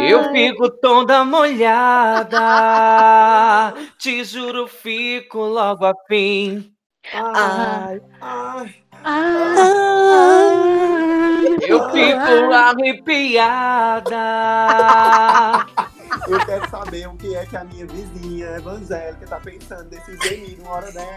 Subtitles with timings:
[0.00, 2.40] eu fico toda molhada.
[3.96, 6.73] Te juro, fico logo afim.
[7.12, 8.00] Ai.
[8.20, 8.74] ai,
[11.68, 14.16] Eu fico arrepiada.
[16.28, 20.62] eu quero saber o que é que a minha vizinha evangélica tá pensando desse gemido
[20.62, 21.14] uma hora dessa.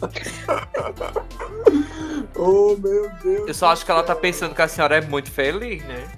[2.36, 3.48] oh, meu Deus.
[3.48, 6.08] Eu só acho que ela tá pensando que a senhora é muito feliz, né?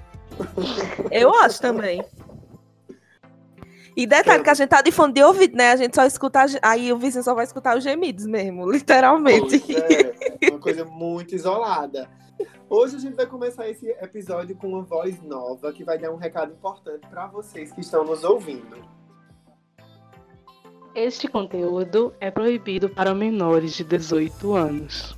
[1.11, 2.03] Eu acho também.
[3.95, 5.71] E detalhe que a gente tá de fone de ouvido, né?
[5.71, 6.45] A gente só escuta.
[6.61, 9.59] Aí o vizinho só vai escutar os gemidos mesmo, literalmente.
[9.59, 12.09] Pois é, uma coisa muito isolada.
[12.69, 16.15] Hoje a gente vai começar esse episódio com uma voz nova que vai dar um
[16.15, 18.77] recado importante para vocês que estão nos ouvindo.
[20.95, 25.17] Este conteúdo é proibido para menores de 18 anos.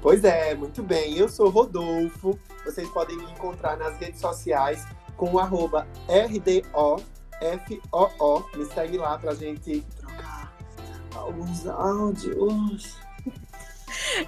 [0.00, 1.18] Pois é, muito bem.
[1.18, 2.38] Eu sou Rodolfo.
[2.64, 5.86] Vocês podem me encontrar nas redes sociais com o arroba
[7.40, 8.44] RDOFOO.
[8.56, 10.52] Me segue lá pra gente trocar
[11.14, 12.98] alguns áudios.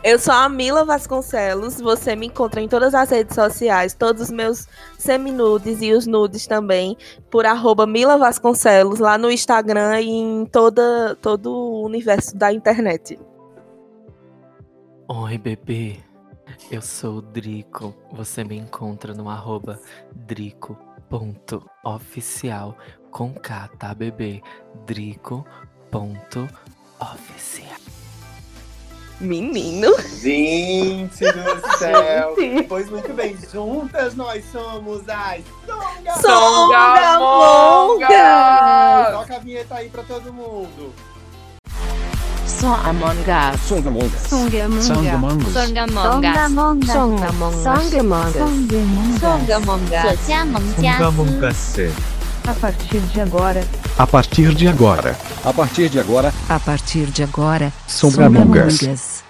[0.03, 1.81] Eu sou a Mila Vasconcelos.
[1.81, 4.67] Você me encontra em todas as redes sociais, todos os meus
[4.99, 6.97] seminudes e os nudes também,
[7.31, 13.19] por arroba Mila Vasconcelos, lá no Instagram e em toda, todo o universo da internet.
[15.09, 15.99] Oi, bebê.
[16.71, 17.93] Eu sou o Drico.
[18.13, 19.81] Você me encontra no arroba
[20.15, 22.77] drico.oficial
[23.11, 24.43] com K, tá, bebê?
[29.21, 29.95] Menino!
[30.23, 32.35] Gente do céu!
[32.69, 36.15] pois muito bem, juntas nós somos as Songa!
[36.23, 38.09] Songamongas.
[39.13, 40.95] Toca a vinheta aí pra todo mundo!
[42.47, 43.57] Songamonga.
[43.59, 44.19] Songamonga.
[44.19, 44.83] Songamonga.
[44.83, 45.51] Songamonga.
[45.51, 46.93] Songamonga.
[46.93, 47.63] Songamonga.
[47.63, 48.33] Songamonga.
[49.21, 50.03] Songamonga.
[50.99, 52.20] Songamonga.
[52.51, 53.61] A partir de agora,
[53.97, 55.17] A partir de agora.
[55.45, 57.73] A partir de agora, A partir de agora.
[57.87, 59.23] Songamongas.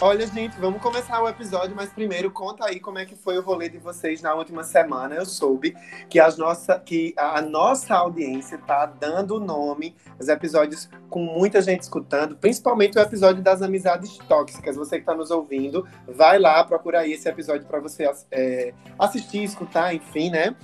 [0.00, 3.42] Olha, gente, vamos começar o episódio, mas primeiro conta aí como é que foi o
[3.42, 5.16] rolê de vocês na última semana.
[5.16, 5.74] Eu soube
[6.08, 11.80] que, as nossa, que a nossa audiência tá dando nome aos episódios com muita gente
[11.80, 14.76] escutando, principalmente o episódio das amizades tóxicas.
[14.76, 19.42] Você que tá nos ouvindo, vai lá, procura aí esse episódio para você é, assistir,
[19.42, 20.54] escutar, enfim, né?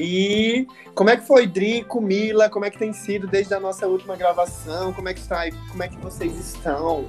[0.00, 0.64] E
[0.94, 2.48] como é que foi, Drico, Mila?
[2.48, 4.92] Como é que tem sido desde a nossa última gravação?
[4.92, 5.42] Como é que está?
[5.70, 7.06] Como é que vocês estão?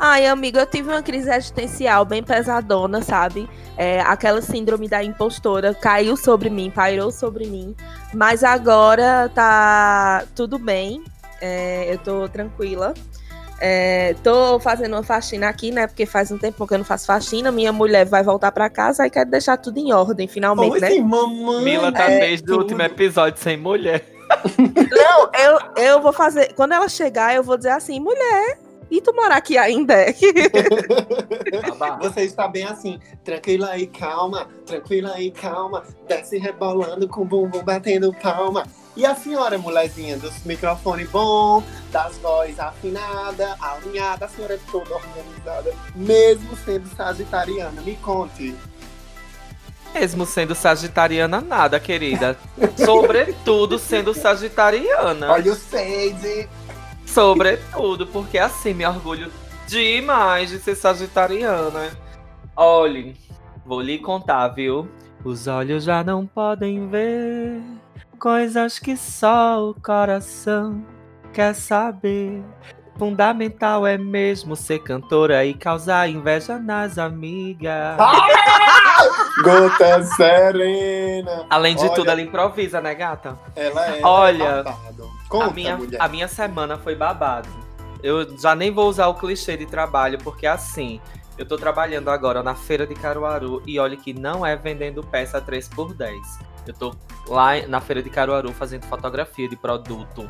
[0.00, 3.48] Ai, amigo, eu tive uma crise existencial bem pesadona, sabe?
[3.76, 7.76] É, aquela síndrome da impostora caiu sobre mim, pairou sobre mim.
[8.12, 11.04] Mas agora tá tudo bem.
[11.40, 12.94] É, eu tô tranquila.
[13.64, 15.86] É, tô fazendo uma faxina aqui, né?
[15.86, 17.52] Porque faz um tempo que eu não faço faxina.
[17.52, 20.88] Minha mulher vai voltar pra casa e quero deixar tudo em ordem, finalmente, Como né?
[20.88, 21.62] assim, mamãe?
[21.62, 22.62] Mila tá É, desde o tudo.
[22.62, 24.04] último episódio sem mulher.
[24.90, 26.52] Não, eu, eu vou fazer.
[26.54, 28.58] Quando ela chegar, eu vou dizer assim, mulher.
[28.90, 29.94] E tu morar aqui ainda?
[32.02, 37.62] Você está bem assim, tranquila aí, calma, tranquila aí, calma, desce rebolando com o bumbum
[37.62, 38.64] batendo palma.
[38.94, 44.94] E a senhora, mulherzinha, dos microfones bom, das vozes afinada, alinhada, a senhora é toda
[44.94, 48.54] organizada, mesmo sendo sagitariana, me conte.
[49.94, 52.36] Mesmo sendo sagitariana, nada, querida.
[52.76, 55.30] Sobretudo sendo sagitariana.
[55.30, 56.48] Olha o Sage!
[57.06, 59.30] Sobretudo, porque assim me orgulho
[59.66, 61.90] demais de ser sagitariana.
[62.56, 63.16] Olhe,
[63.64, 64.88] vou lhe contar, viu?
[65.24, 67.60] Os olhos já não podem ver
[68.22, 70.86] coisas que só o coração
[71.32, 72.40] quer saber.
[72.96, 77.96] Fundamental é mesmo ser cantora e causar inveja nas amigas.
[79.42, 81.46] Gota serena!
[81.50, 83.36] Além de Olha- tudo, ela improvisa, né, gata?
[83.56, 84.64] Ela é Olha.
[85.28, 86.00] Conta, a, minha, mulher.
[86.00, 87.48] a minha semana foi babado.
[88.04, 91.00] Eu já nem vou usar o clichê de trabalho, porque assim,
[91.36, 95.40] eu tô trabalhando agora na feira de Caruaru e olha que não é vendendo peça
[95.40, 96.51] 3 por 10.
[96.66, 96.94] Eu tô
[97.28, 100.28] lá na feira de Caruaru fazendo fotografia de produto.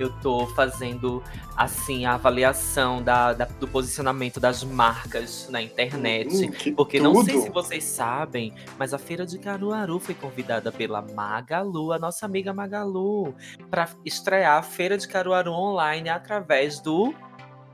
[0.00, 1.20] eu tô fazendo
[1.56, 6.46] assim a avaliação da, da- do posicionamento das marcas na internet.
[6.46, 7.42] Hum, que Porque não sei tudo.
[7.42, 12.54] se vocês sabem, mas a feira de Caruaru foi convidada pela Magalu, a nossa amiga
[12.54, 13.34] Magalu,
[13.68, 17.12] para estrear a feira de Caruaru online através do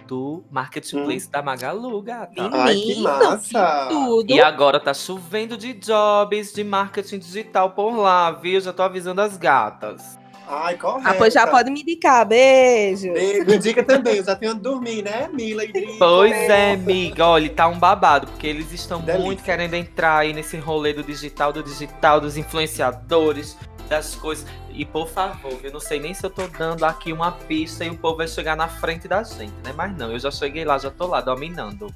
[0.06, 2.51] do marketplace da Magalu, gata.
[2.53, 3.87] Ai, que massa!
[3.91, 4.31] Tudo.
[4.33, 8.61] E agora tá chovendo de jobs de marketing digital por lá, viu?
[8.61, 10.19] Já tô avisando as gatas.
[10.47, 11.09] Ai, correto.
[11.09, 12.27] Ah, pois já pode me indicar.
[12.27, 13.11] Beijo.
[13.15, 13.47] Beijo.
[13.47, 15.73] Me diga também, eu já tenho onde dormir, né, Mila e?
[15.99, 15.99] Pois
[16.33, 16.53] Correto.
[16.53, 17.27] é, amiga.
[17.27, 19.25] Olha, tá um babado, porque eles estão Delícia.
[19.25, 23.56] muito querendo entrar aí nesse rolê do digital, do digital, dos influenciadores,
[23.89, 24.47] das coisas.
[24.71, 27.91] E por favor, eu não sei nem se eu tô dando aqui uma pista e
[27.91, 29.73] o povo vai chegar na frente da gente, né?
[29.75, 31.93] Mas não, eu já cheguei lá, já tô lá dominando.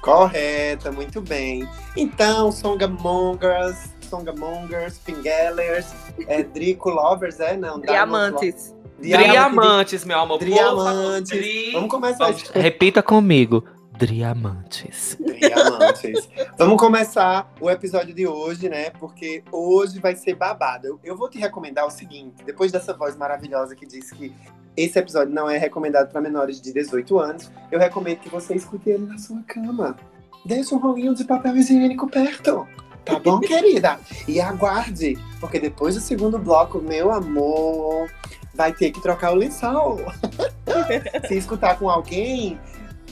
[0.00, 1.68] Correta, muito bem.
[1.96, 5.92] Então, Songamongers, Songamongers, Pingelers,
[6.26, 7.56] é, Drico Lovers, é?
[7.56, 8.74] Não, Diamantes.
[9.00, 9.32] Diamante.
[9.32, 10.38] Diamantes, meu amor.
[10.38, 11.72] Diamantes.
[11.72, 13.64] Vamos começar Repita comigo.
[14.06, 15.16] Diamantes.
[15.20, 16.28] Diamantes.
[16.58, 18.90] Vamos começar o episódio de hoje, né?
[18.90, 20.86] Porque hoje vai ser babado.
[20.86, 24.34] Eu, eu vou te recomendar o seguinte: depois dessa voz maravilhosa que diz que
[24.76, 28.90] esse episódio não é recomendado para menores de 18 anos, eu recomendo que você escute
[28.90, 29.96] ele na sua cama.
[30.44, 32.66] Deixe um rolinho de papel higiênico perto.
[33.04, 34.00] Tá bom, querida?
[34.26, 38.10] E aguarde, porque depois do segundo bloco, meu amor,
[38.54, 40.00] vai ter que trocar o lençol.
[41.28, 42.58] Se escutar com alguém,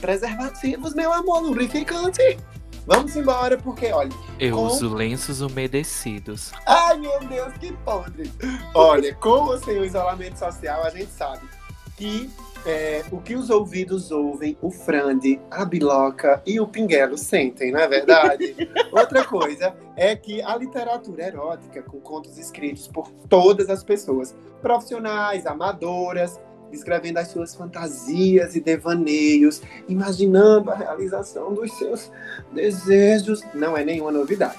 [0.01, 2.37] preservativos, meu amor, lubrificante.
[2.85, 4.09] Vamos embora, porque, olha.
[4.39, 6.51] Eu Com- uso lenços umedecidos.
[6.65, 8.29] Ai, meu Deus, que podre!
[8.73, 11.47] Olha, com ou sem o isolamento social, a gente sabe
[11.95, 12.27] que
[12.65, 17.79] é, o que os ouvidos ouvem, o frande, a biloca e o pinguelo sentem, não
[17.79, 18.55] é verdade?
[18.91, 25.45] Outra coisa é que a literatura erótica, com contos escritos por todas as pessoas, profissionais,
[25.45, 26.39] amadoras,
[26.71, 32.09] descrevendo as suas fantasias e devaneios, imaginando a realização dos seus
[32.51, 34.57] desejos, não é nenhuma novidade.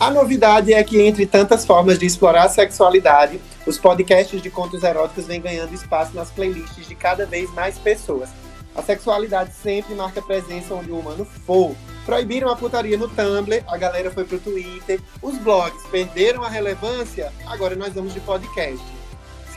[0.00, 4.84] A novidade é que, entre tantas formas de explorar a sexualidade, os podcasts de contos
[4.84, 8.28] eróticos vêm ganhando espaço nas playlists de cada vez mais pessoas.
[8.76, 11.74] A sexualidade sempre marca presença onde o humano for.
[12.06, 17.32] Proibiram a putaria no Tumblr, a galera foi pro Twitter, os blogs perderam a relevância,
[17.46, 18.97] agora nós vamos de podcast.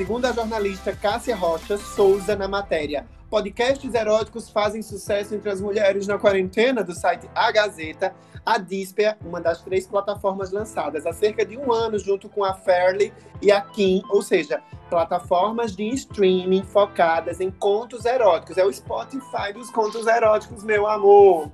[0.02, 6.08] Segundo a jornalista Cássia Rocha Souza na matéria Podcasts eróticos fazem sucesso entre as mulheres
[6.08, 8.12] na quarentena do site A Gazeta.
[8.44, 12.56] A Dispia, uma das três plataformas lançadas há cerca de um ano junto com a
[12.56, 13.14] Fairly
[13.44, 18.58] e a Kim, ou seja, plataformas de streaming focadas em contos eróticos.
[18.58, 21.52] É o Spotify dos contos eróticos, meu amor.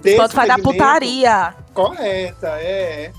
[0.00, 1.56] Desse Spotify da putaria.
[1.74, 3.12] Correta, é.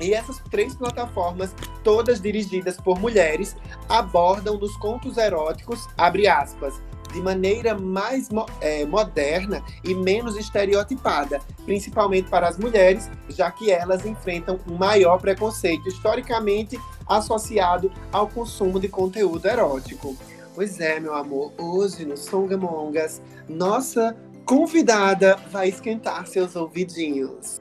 [0.00, 3.56] E essas três plataformas, todas dirigidas por mulheres,
[3.88, 6.74] abordam nos contos eróticos, abre aspas,
[7.12, 8.28] de maneira mais
[8.60, 15.18] é, moderna e menos estereotipada, principalmente para as mulheres, já que elas enfrentam um maior
[15.18, 16.78] preconceito historicamente
[17.08, 20.16] associado ao consumo de conteúdo erótico.
[20.54, 27.60] Pois é, meu amor, hoje no Songamongas, nossa convidada vai esquentar seus ouvidinhos.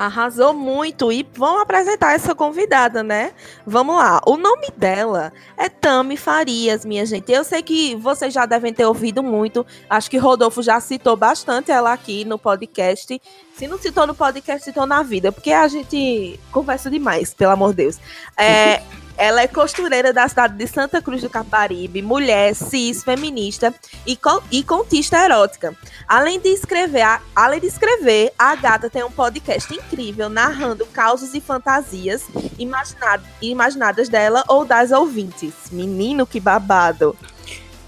[0.00, 1.12] Arrasou muito.
[1.12, 3.34] E vamos apresentar essa convidada, né?
[3.66, 4.18] Vamos lá.
[4.26, 7.30] O nome dela é Tami Farias, minha gente.
[7.30, 9.66] Eu sei que vocês já devem ter ouvido muito.
[9.90, 13.20] Acho que Rodolfo já citou bastante ela aqui no podcast.
[13.54, 17.72] Se não citou no podcast, citou na vida, porque a gente conversa demais, pelo amor
[17.72, 17.98] de Deus.
[18.38, 18.80] É,
[19.20, 23.72] ela é costureira da cidade de Santa Cruz do Caparibe, mulher, cis, feminista
[24.06, 25.76] e, co- e contista erótica.
[26.08, 31.34] Além de escrever, a- além de escrever, a gata tem um podcast incrível narrando causos
[31.34, 32.22] e fantasias
[32.58, 35.52] imaginado- imaginadas dela ou das ouvintes.
[35.70, 37.14] Menino, que babado.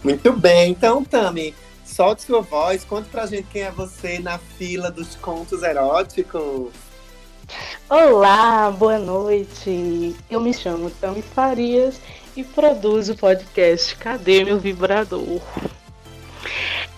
[0.04, 4.90] Muito bem, então, Tami, solte sua voz, conte pra gente quem é você na fila
[4.90, 6.72] dos contos eróticos.
[7.88, 10.14] Olá, boa noite.
[10.30, 12.00] Eu me chamo Tami Farias
[12.36, 15.40] e produzo o podcast Cadê Meu Vibrador?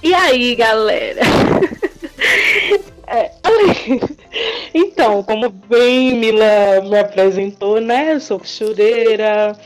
[0.03, 1.23] E aí, galera?
[3.07, 3.31] É,
[4.75, 8.15] Então, como bem Mila me apresentou, né?
[8.15, 9.57] Eu sou costureira,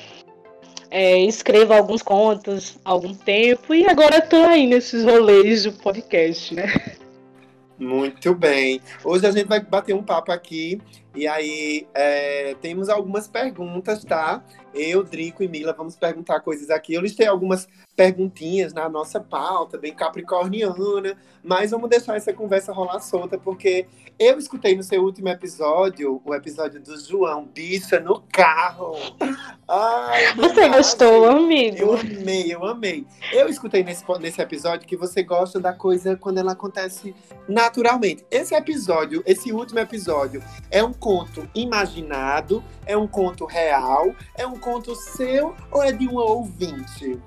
[0.90, 6.54] é, escrevo alguns contos há algum tempo e agora tô aí nesses rolês do podcast,
[6.54, 6.66] né?
[7.78, 8.80] Muito bem.
[9.04, 10.80] Hoje a gente vai bater um papo aqui
[11.18, 14.40] E aí, é, temos algumas perguntas, tá?
[14.72, 16.94] Eu, Drico e Mila vamos perguntar coisas aqui.
[16.94, 23.00] Eu listei algumas perguntinhas na nossa pauta, bem capricorniana, mas vamos deixar essa conversa rolar
[23.00, 28.94] solta, porque eu escutei no seu último episódio, o episódio do João Bicha no carro.
[29.66, 31.76] Ai, Você gostou, amigo?
[31.76, 33.06] Eu amei, eu amei.
[33.32, 37.14] Eu escutei nesse, nesse episódio que você gosta da coisa quando ela acontece
[37.48, 38.24] naturalmente.
[38.30, 44.58] Esse episódio, esse último episódio, é um conto imaginado, é um conto real, é um
[44.58, 47.18] conto seu ou é de um ouvinte?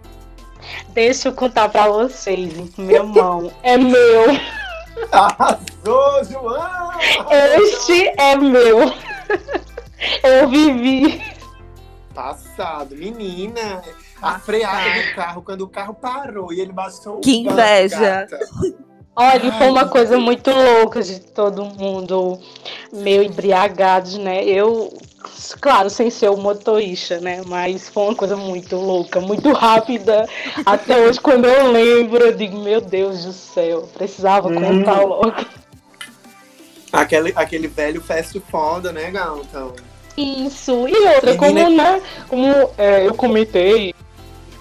[0.90, 3.52] Deixa eu contar pra vocês, minha mão.
[3.64, 4.26] é meu.
[5.12, 6.92] Arrasou, João!
[7.32, 8.82] Este é meu.
[10.24, 11.20] Eu vivi.
[12.14, 13.82] Passado, menina.
[14.22, 18.28] A freada do carro, quando o carro parou e ele baixou o Que banco, inveja.
[19.16, 22.40] Olha, foi uma coisa muito louca de todo mundo
[22.94, 24.44] meio embriagados, né?
[24.46, 24.92] Eu,
[25.60, 27.42] claro, sem ser o motorista, né?
[27.46, 30.26] Mas foi uma coisa muito louca, muito rápida.
[30.66, 34.56] Até hoje, quando eu lembro, eu digo, meu Deus do céu, precisava Hum.
[34.56, 35.34] contar logo.
[36.92, 39.74] Aquele, aquele velho fast foda, né, Galton?
[40.18, 42.46] Isso, e outra, como, Menina- né, como
[42.78, 43.94] é, eu comentei,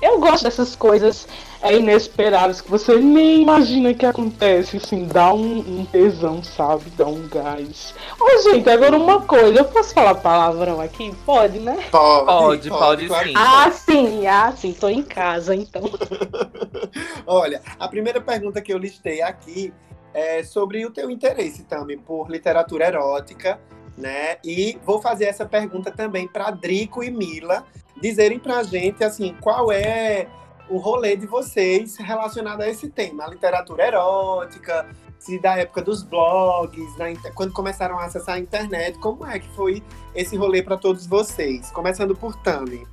[0.00, 1.26] eu gosto dessas coisas
[1.62, 6.90] é, inesperadas que você nem imagina que acontece, assim, dá um, um tesão, sabe?
[6.96, 7.94] Dá um gás.
[8.18, 11.14] Ô, gente, agora uma coisa, eu posso falar palavrão aqui?
[11.26, 11.76] Pode, né?
[11.90, 13.34] Pode, Pode, pode claro sim.
[13.36, 15.82] Ah, sim, ah, sim, tô em casa, então.
[17.26, 19.72] Olha, a primeira pergunta que eu listei aqui
[20.14, 23.60] é sobre o teu interesse também por literatura erótica,
[23.96, 24.38] né?
[24.44, 27.64] E vou fazer essa pergunta também para Drico e Mila
[28.00, 30.26] dizerem pra gente assim, qual é
[30.70, 34.86] o rolê de vocês relacionado a esse tema, a literatura erótica,
[35.18, 39.48] se da época dos blogs, na quando começaram a acessar a internet, como é que
[39.50, 39.82] foi
[40.14, 41.70] esse rolê para todos vocês?
[41.72, 42.86] Começando por Tami.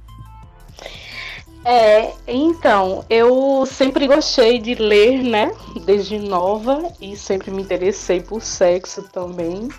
[1.63, 5.51] É, então, eu sempre gostei de ler, né?
[5.85, 9.69] Desde nova e sempre me interessei por sexo também.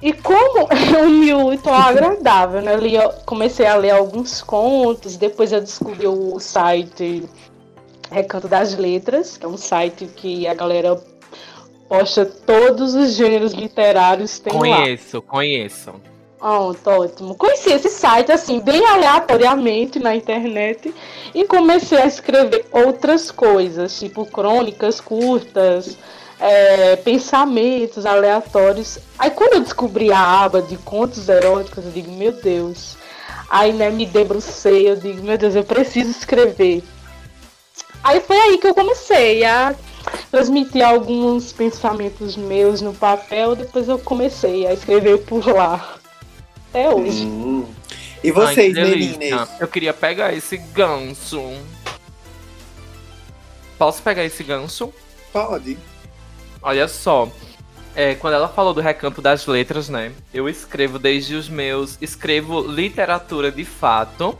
[0.00, 2.74] E como é um miúdo tão agradável, né?
[2.74, 7.28] Eu li- comecei a ler alguns contos, depois eu descobri o site
[8.10, 11.00] Recanto das Letras, que é um site que a galera
[11.88, 14.58] posta todos os gêneros literários, tem lá.
[14.58, 15.92] Conheço, conheço.
[16.38, 17.34] Pronto, ótimo.
[17.34, 20.94] Conheci esse site assim, bem aleatoriamente na internet
[21.34, 25.98] e comecei a escrever outras coisas, tipo crônicas curtas,
[26.40, 28.98] é, pensamentos aleatórios.
[29.18, 32.96] Aí quando eu descobri a aba de contos eróticos, eu digo, meu Deus.
[33.50, 36.82] Aí né, me debrucei, eu digo, meu Deus, eu preciso escrever.
[38.02, 39.74] Aí foi aí que eu comecei a
[40.30, 45.96] transmitir alguns pensamentos meus no papel, depois eu comecei a escrever por lá.
[46.68, 47.24] Até hoje.
[47.24, 47.66] Hum.
[48.22, 49.18] E Ai, vocês, delícia.
[49.18, 49.48] meninas?
[49.58, 51.40] Eu queria pegar esse ganso.
[53.78, 54.92] Posso pegar esse ganso?
[55.32, 55.78] Pode.
[56.62, 57.30] Olha só.
[57.94, 60.12] É, quando ela falou do recanto das letras, né?
[60.32, 62.00] Eu escrevo desde os meus.
[62.00, 64.38] Escrevo literatura de fato.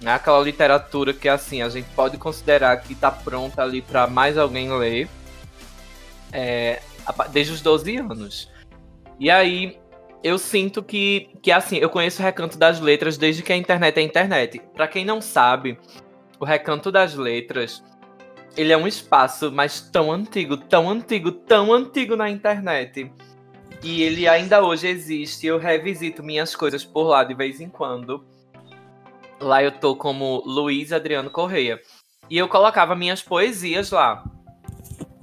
[0.00, 4.36] Né, aquela literatura que, assim, a gente pode considerar que tá pronta ali para mais
[4.36, 5.08] alguém ler.
[6.32, 6.82] É,
[7.30, 8.50] desde os 12 anos.
[9.18, 9.78] E aí,
[10.22, 13.98] eu sinto que, que, assim, eu conheço o Recanto das Letras desde que a internet
[13.98, 14.60] é internet.
[14.74, 15.78] Pra quem não sabe,
[16.38, 17.82] o Recanto das Letras,
[18.56, 23.12] ele é um espaço, mas tão antigo, tão antigo, tão antigo na internet.
[23.82, 25.46] E ele ainda hoje existe.
[25.46, 28.24] Eu revisito minhas coisas por lá de vez em quando.
[29.38, 31.80] Lá eu tô como Luiz Adriano Correia.
[32.30, 34.24] E eu colocava minhas poesias lá.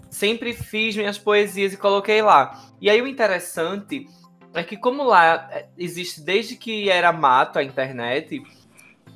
[0.10, 2.62] Sempre fiz minhas poesias e coloquei lá.
[2.80, 4.06] E aí o interessante
[4.54, 8.44] é que como lá é, existe desde que era mato a internet,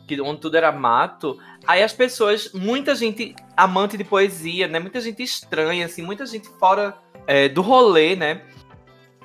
[0.07, 4.79] que onde tudo era mato, aí as pessoas, muita gente amante de poesia, né?
[4.79, 6.97] Muita gente estranha, assim, muita gente fora
[7.27, 8.41] é, do rolê, né?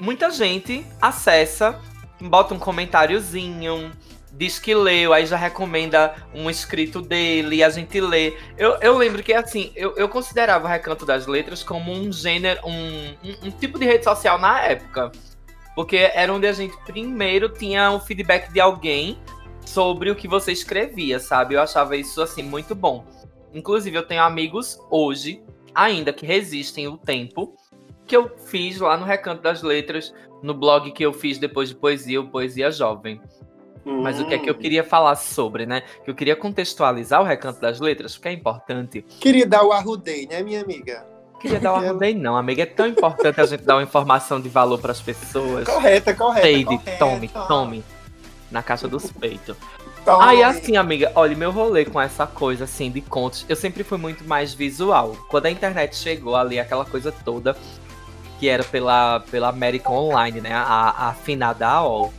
[0.00, 1.80] Muita gente acessa,
[2.20, 3.92] bota um comentáriozinho,
[4.32, 8.36] diz que leu, aí já recomenda um escrito dele, a gente lê.
[8.58, 12.60] Eu, eu lembro que, assim, eu, eu considerava o Recanto das Letras como um gênero,
[12.66, 15.12] um, um, um tipo de rede social na época.
[15.76, 19.18] Porque era onde a gente primeiro tinha o feedback de alguém
[19.64, 21.54] sobre o que você escrevia, sabe?
[21.54, 23.04] Eu achava isso, assim, muito bom.
[23.54, 25.42] Inclusive, eu tenho amigos hoje,
[25.74, 27.56] ainda que resistem o tempo,
[28.06, 31.74] que eu fiz lá no Recanto das Letras, no blog que eu fiz depois de
[31.74, 33.20] poesia, o Poesia Jovem.
[33.84, 35.82] Mas o que é que eu queria falar sobre, né?
[36.04, 39.02] Que eu queria contextualizar o Recanto das Letras, porque é importante.
[39.20, 41.12] Queria dar o arrudei, né, minha amiga?
[41.42, 42.62] queria dar uma bem, não, amiga.
[42.62, 45.66] É tão importante a gente dar uma informação de valor pras pessoas.
[45.66, 46.46] Correta, correta.
[46.46, 46.98] Peide, correta.
[46.98, 47.84] tome, tome.
[48.52, 49.56] Na caixa dos peitos.
[50.04, 50.24] Tome.
[50.24, 53.96] Aí assim, amiga, olha, meu rolê com essa coisa assim de contos, eu sempre fui
[53.98, 55.16] muito mais visual.
[55.28, 57.56] Quando a internet chegou ali, aquela coisa toda,
[58.38, 60.52] que era pela, pela American Online, né?
[60.52, 62.12] A, a afinada AOL.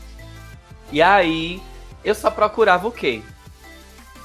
[0.92, 1.62] E aí,
[2.04, 3.22] eu só procurava o quê?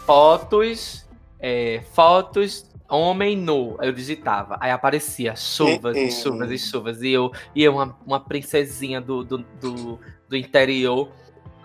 [0.07, 1.05] Fotos,
[1.41, 3.77] é, fotos, homem nu.
[3.81, 4.57] Eu digitava.
[4.61, 6.11] Aí aparecia chuvas e Uhum.
[6.11, 7.03] chuvas e chuvas.
[7.03, 9.99] E eu, e eu uma, uma princesinha do, do, do,
[10.29, 11.11] do interior.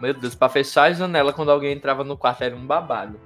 [0.04, 3.18] Meu Deus, pra fechar a janela quando alguém entrava no quarto era um babado.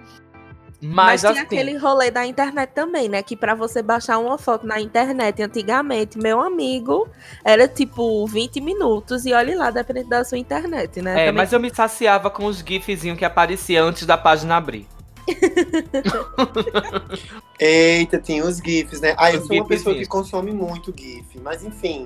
[0.79, 3.24] Mas, Mas, tem assim, aquele rolê da internet também, né?
[3.24, 7.10] Que pra você baixar uma foto na internet antigamente, meu amigo,
[7.43, 11.13] era tipo 20 minutos e olhe lá, dependendo da sua internet, né?
[11.13, 14.86] é, Também- mas eu me saciava com os gifzinhos que apareciam antes da página abrir.
[17.60, 19.15] Eita, tinha os GIFs, né?
[19.17, 22.05] Ah, eu Os sou uma pessoa que consome muito GIF, mas enfim.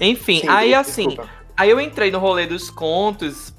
[0.00, 1.28] Enfim, Sim, aí Gui, assim, desculpa.
[1.56, 3.52] Aí eu entrei no rolê dos contos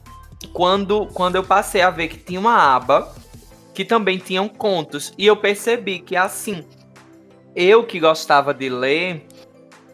[0.48, 3.14] quando, quando eu passei a ver que tinha uma aba
[3.74, 5.14] que também tinham contos.
[5.18, 6.64] E eu percebi que assim,
[7.56, 9.26] eu que gostava de ler,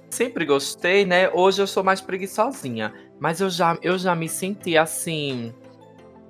[0.10, 1.30] sempre gostei, né?
[1.30, 2.94] Hoje eu sou mais preguiçosinha.
[3.20, 5.54] Mas eu já, eu já me senti assim.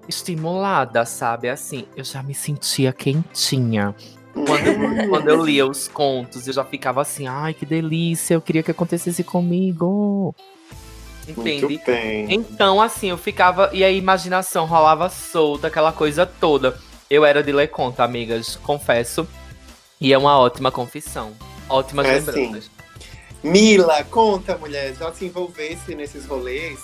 [0.07, 1.49] Estimulada, sabe?
[1.49, 3.95] Assim, eu já me sentia quentinha.
[4.33, 8.41] Quando eu, quando eu lia os contos, eu já ficava assim, ai, que delícia, eu
[8.41, 10.33] queria que acontecesse comigo.
[11.31, 11.65] Entende?
[11.65, 12.25] Muito bem.
[12.29, 13.69] Então, assim, eu ficava.
[13.73, 16.77] E a imaginação rolava solta, aquela coisa toda.
[17.09, 19.27] Eu era de ler conta, amigas, confesso.
[19.99, 21.33] E é uma ótima confissão.
[21.67, 22.71] Ótimas É, lembranças.
[23.43, 26.79] Mila, conta, mulher, já se envolvesse nesses rolês?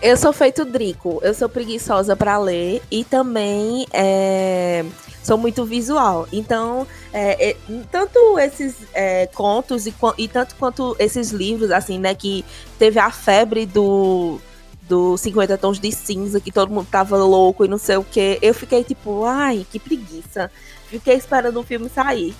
[0.00, 4.84] Eu sou feito Drico, eu sou preguiçosa pra ler e também é,
[5.22, 6.26] sou muito visual.
[6.32, 7.56] Então, é, é,
[7.90, 12.44] tanto esses é, contos e, e tanto quanto esses livros, assim, né, que
[12.78, 14.40] teve a febre do,
[14.82, 18.38] do 50 Tons de Cinza, que todo mundo tava louco e não sei o que,
[18.42, 20.50] eu fiquei tipo, ai, que preguiça.
[20.88, 22.34] Fiquei esperando o filme sair.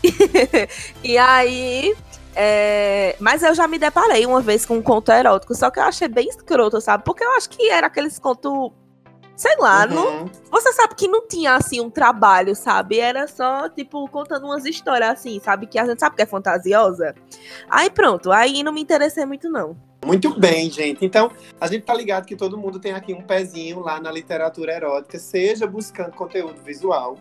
[1.04, 1.94] e aí.
[2.34, 5.84] é, Mas eu já me deparei uma vez com um conto erótico, só que eu
[5.84, 7.04] achei bem escroto, sabe?
[7.04, 8.72] Porque eu acho que era aqueles contos.
[9.38, 10.30] Sei lá, não, Uhum.
[10.50, 12.98] você sabe que não tinha assim um trabalho, sabe?
[12.98, 15.68] Era só, tipo, contando umas histórias assim, sabe?
[15.68, 17.14] Que a gente sabe que é fantasiosa.
[17.70, 19.76] Aí pronto, aí não me interessei muito, não.
[20.04, 21.04] Muito bem, gente.
[21.04, 21.30] Então,
[21.60, 25.20] a gente tá ligado que todo mundo tem aqui um pezinho lá na literatura erótica,
[25.20, 27.16] seja buscando conteúdo visual,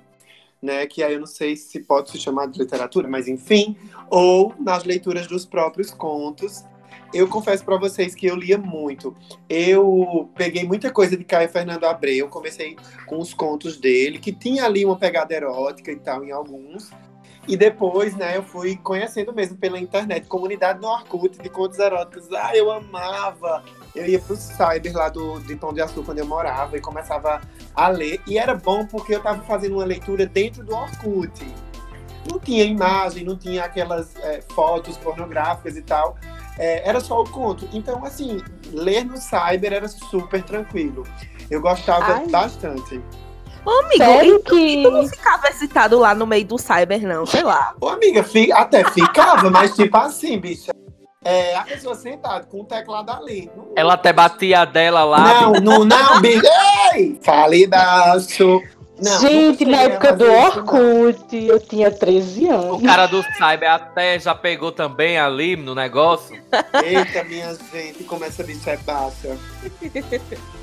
[0.60, 0.88] né?
[0.88, 3.78] Que aí eu não sei se pode se chamar de literatura, mas enfim,
[4.10, 6.66] ou nas leituras dos próprios contos.
[7.14, 9.16] Eu confesso pra vocês que eu lia muito.
[9.50, 14.66] Eu peguei muita coisa de Caio Fernando Abreu, comecei com os contos dele, que tinha
[14.66, 16.92] ali uma pegada erótica e tal em alguns.
[17.48, 22.30] E depois, né, eu fui conhecendo mesmo pela internet, comunidade no Orkut de contos eróticos.
[22.34, 23.64] Ah, eu amava!
[23.96, 27.42] Eu ia pro cyber lá do, de Pão de Açúcar, onde eu morava, e começava
[27.74, 28.22] a ler.
[28.28, 31.32] E era bom porque eu tava fazendo uma leitura dentro do Orkut.
[32.30, 36.18] Não tinha imagem, não tinha aquelas é, fotos pornográficas e tal.
[36.58, 37.68] É, era só o conto.
[37.74, 38.42] Então, assim,
[38.72, 41.04] ler no cyber era super tranquilo.
[41.50, 42.28] Eu gostava Ai.
[42.28, 43.02] bastante.
[43.66, 45.10] Ô, amigo, Sério e tu, e tu não que.
[45.16, 47.76] ficava excitado lá no meio do cyber, não, sei lá.
[47.82, 50.72] Ô, amiga, fi- até ficava, mas tipo assim, bicha.
[51.24, 53.52] É, a pessoa sentada com o teclado ali.
[53.56, 55.42] Não- Ela até batia a dela lá.
[55.42, 56.42] Não, não, não, bicho.
[56.94, 57.20] Ei!
[57.22, 58.62] Fale baixo.
[59.00, 60.46] Não, Gente, na época do isso, não.
[60.48, 62.82] Orkut, eu tinha 13 O anos.
[62.84, 66.36] cara do Cyber até já pegou também ali no negócio.
[66.84, 69.38] Eita, minha gente, como essa bicha é baixa.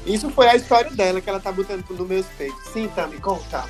[0.05, 2.59] Isso foi a história dela que ela tá botando nos meus peitos.
[2.73, 3.64] Sim, tá, me conta.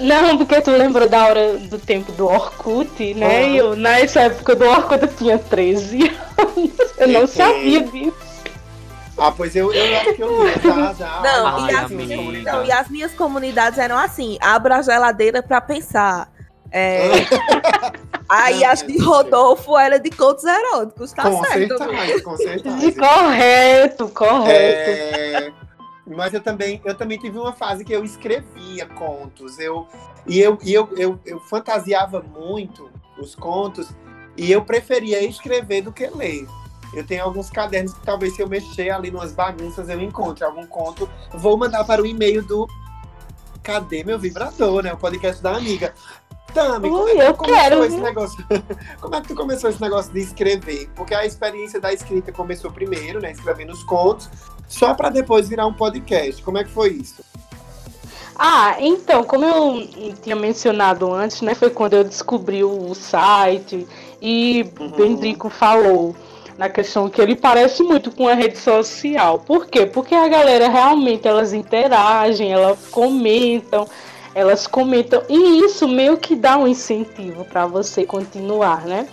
[0.00, 3.38] Não, porque tu lembrou da hora do tempo do Orkut, né?
[3.44, 3.48] Ah.
[3.48, 6.00] Eu, nessa época do Orkut, eu tinha 13
[6.36, 6.70] anos.
[6.98, 8.27] Eu não sabia disso.
[9.18, 11.20] Ah, pois eu, eu acho que eu li, já, já.
[11.22, 15.42] Não, Ai, e, as minhas, não, e as minhas comunidades eram assim: abra a geladeira
[15.42, 16.30] pra pensar.
[16.70, 17.08] É,
[18.28, 19.02] aí as de gente.
[19.02, 21.78] Rodolfo era de contos eróticos, tá com certo?
[21.78, 23.00] certeza, com certeza.
[23.00, 24.90] correto, correto.
[24.90, 25.52] É,
[26.06, 29.58] mas eu também, eu também tive uma fase que eu escrevia contos.
[29.58, 29.86] Eu,
[30.26, 33.88] e eu, e eu, eu, eu fantasiava muito os contos
[34.36, 36.46] e eu preferia escrever do que ler.
[36.92, 40.66] Eu tenho alguns cadernos que talvez se eu mexer ali nas bagunças eu encontre algum
[40.66, 41.08] conto.
[41.34, 42.66] Vou mandar para o e-mail do
[43.62, 44.92] Cadê meu vibrador, né?
[44.92, 45.92] O podcast da amiga.
[46.54, 48.46] Tami, como é Ui, que eu tu começou quero, esse negócio?
[49.00, 50.88] como é que tu começou esse negócio de escrever?
[50.96, 53.32] Porque a experiência da escrita começou primeiro, né?
[53.32, 54.30] Escrevendo os contos,
[54.66, 56.42] só para depois virar um podcast.
[56.42, 57.22] Como é que foi isso?
[58.38, 63.86] Ah, então, como eu tinha mencionado antes, né, foi quando eu descobri o site
[64.22, 64.90] e Uhum.
[64.92, 66.14] Bendrico falou
[66.58, 69.38] na questão que ele parece muito com a rede social.
[69.38, 69.86] Por quê?
[69.86, 73.88] Porque a galera realmente elas interagem, elas comentam,
[74.34, 79.08] elas comentam e isso meio que dá um incentivo para você continuar, né?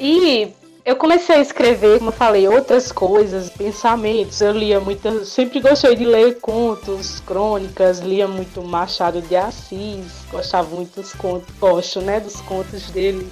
[0.00, 0.52] E
[0.84, 4.40] eu comecei a escrever, como eu falei, outras coisas, pensamentos.
[4.40, 10.74] Eu lia muito, sempre gostei de ler contos, crônicas, lia muito Machado de Assis, gostava
[10.74, 13.30] muito dos contos, gosto, né, dos contos dele.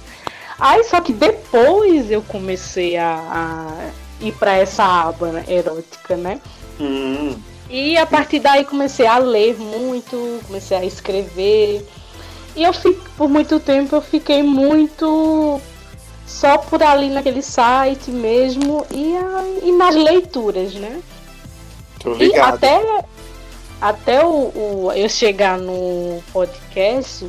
[0.59, 3.15] Aí só que depois eu comecei a,
[4.21, 6.39] a ir para essa aba né, erótica, né?
[6.79, 7.35] Hum.
[7.69, 11.85] E a partir daí comecei a ler muito, comecei a escrever.
[12.55, 15.61] E eu fico, por muito tempo eu fiquei muito
[16.25, 21.01] só por ali naquele site mesmo e, a- e nas leituras, né?
[22.23, 23.03] E até,
[23.81, 24.29] até o,
[24.85, 27.27] o- eu chegar no podcast,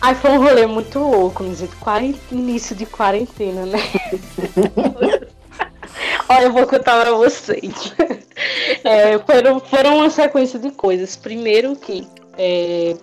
[0.00, 3.78] aí foi um rolê muito louco, início de quaren- início de quarentena, né?
[6.28, 7.94] Olha, eu vou contar pra vocês.
[8.84, 11.14] É, foram, foram uma sequência de coisas.
[11.16, 12.06] Primeiro que
[12.36, 12.96] é,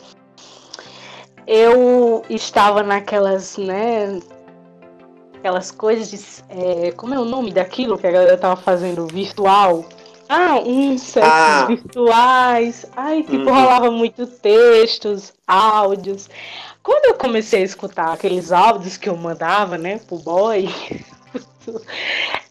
[1.48, 4.20] eu estava naquelas, né?
[5.38, 6.20] Aquelas coisas de.
[6.50, 9.86] é, como é o nome daquilo que a galera tava fazendo virtual?
[10.30, 11.66] Ah, uns Ah.
[11.68, 12.86] virtuais.
[12.96, 13.54] Ai, tipo, Uhum.
[13.54, 16.30] rolava muito textos, áudios.
[16.84, 20.70] Quando eu comecei a escutar aqueles áudios que eu mandava, né, pro boy,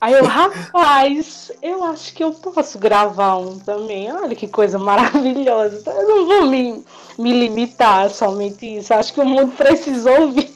[0.00, 4.10] aí eu, rapaz, eu acho que eu posso gravar um também.
[4.10, 5.82] Olha que coisa maravilhosa.
[5.86, 6.82] Eu não vou me,
[7.18, 8.94] me limitar a somente isso.
[8.94, 10.50] Acho que o mundo precisa ouvir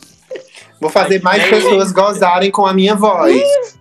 [0.81, 3.35] Vou fazer mais pessoas gozarem com a minha voz.
[3.35, 3.77] isso.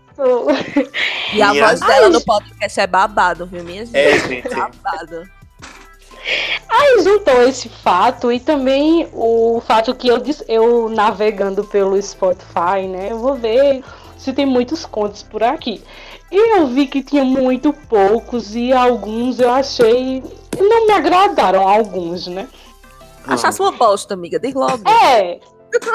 [1.34, 3.98] E a Minha- voz dela no podcast é babado, viu, minha gente?
[3.98, 4.48] É, gente.
[4.50, 5.24] Babado.
[6.78, 13.08] Aí juntou esse fato e também o fato que eu, eu navegando pelo Spotify, né?
[13.12, 13.82] Eu vou ver
[14.18, 15.82] se tem muitos contos por aqui.
[16.30, 20.22] E eu vi que tinha muito poucos e alguns eu achei.
[20.58, 22.48] Não me agradaram alguns, né?
[23.26, 24.38] Achasse uma bosta, amiga.
[24.38, 24.82] Diz logo.
[24.90, 25.40] É,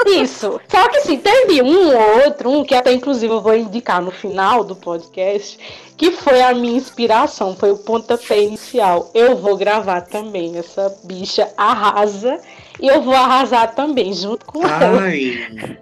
[0.07, 0.59] isso.
[0.67, 4.11] Só que assim, teve um ou outro, um que até inclusive eu vou indicar no
[4.11, 5.57] final do podcast,
[5.97, 9.11] que foi a minha inspiração, foi o pontapé inicial.
[9.13, 12.39] Eu vou gravar também, essa bicha arrasa,
[12.79, 15.01] e eu vou arrasar também, junto com ela.
[15.01, 15.77] Ai.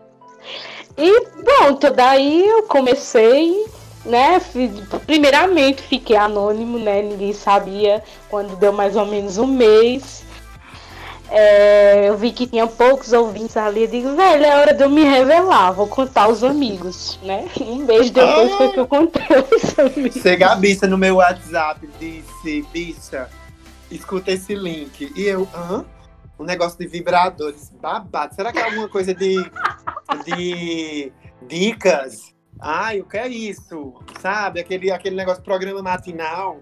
[0.98, 3.66] E pronto, daí eu comecei,
[4.06, 4.42] né?
[5.06, 7.02] Primeiramente fiquei anônimo, né?
[7.02, 10.26] Ninguém sabia quando deu mais ou menos um mês.
[11.32, 13.84] É, eu vi que tinha poucos ouvintes ali.
[13.84, 17.48] Eu digo, velho, é hora de eu me revelar, vou contar aos amigos, né?
[17.60, 20.22] Um mês depois foi que eu contei aos amigos.
[20.22, 23.30] Você, Gabissa, no meu WhatsApp, disse, bicha,
[23.92, 25.12] escuta esse link.
[25.16, 25.86] E eu, hã?
[26.40, 27.72] Um negócio de vibradores.
[27.82, 28.34] Babado.
[28.34, 29.36] Será que é alguma coisa de,
[30.26, 31.12] de
[31.48, 32.34] dicas?
[32.60, 33.94] Ai, o que é isso?
[34.20, 34.60] Sabe?
[34.60, 36.60] Aquele, aquele negócio, programa matinal.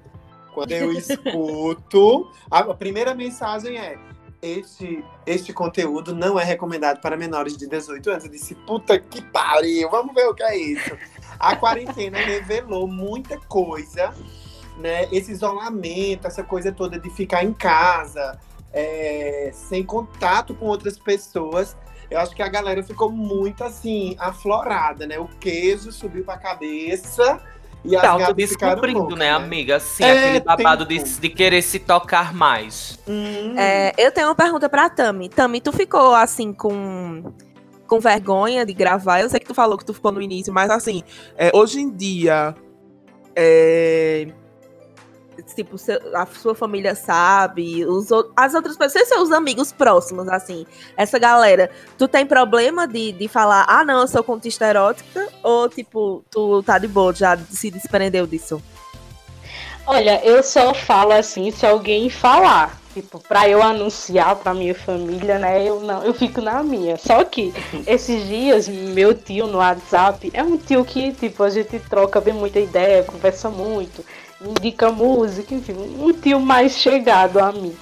[0.54, 3.98] Quando eu escuto, a, a primeira mensagem é:
[4.42, 8.26] este, este conteúdo não é recomendado para menores de 18 anos.
[8.26, 10.98] Eu disse, puta que pariu, vamos ver o que é isso.
[11.40, 14.14] A quarentena revelou muita coisa,
[14.78, 15.08] né?
[15.12, 18.40] Esse isolamento, essa coisa toda de ficar em casa,
[18.72, 21.76] é, sem contato com outras pessoas.
[22.10, 25.20] Eu acho que a galera ficou muito assim, aflorada, né?
[25.20, 27.42] O queijo subiu pra cabeça
[27.86, 29.76] e as Tá, gatas ficaram descobrindo, loucas, né, amiga?
[29.78, 33.00] Assim, É, aquele babado de, de querer se tocar mais.
[33.08, 35.30] Hum, É, eu tenho uma pergunta pra Tami.
[35.30, 37.24] Tami, tu ficou assim com
[37.88, 39.22] com vergonha de gravar?
[39.22, 41.04] Eu sei que tu falou que tu ficou no início, mas assim,
[41.38, 42.54] é, hoje em dia,
[43.34, 44.28] é,
[45.56, 51.18] tipo, seu- a sua família sabe, os, as outras pessoas, seus amigos próximos, assim, essa
[51.20, 55.28] galera, tu tem problema de, de falar, ah, não, eu sou contista erótica?
[55.44, 58.62] Ou, tipo, tu tá de boa, já se desprendeu disso?
[59.86, 62.78] Olha, eu só falo assim se alguém falar.
[62.94, 65.64] Tipo, pra eu anunciar pra minha família, né?
[65.64, 66.98] Eu não, eu fico na minha.
[66.98, 67.54] Só que
[67.86, 72.34] esses dias, meu tio no WhatsApp é um tio que, tipo, a gente troca bem
[72.34, 74.04] muita ideia, conversa muito,
[74.42, 77.76] indica música, enfim, um tio mais chegado a mim.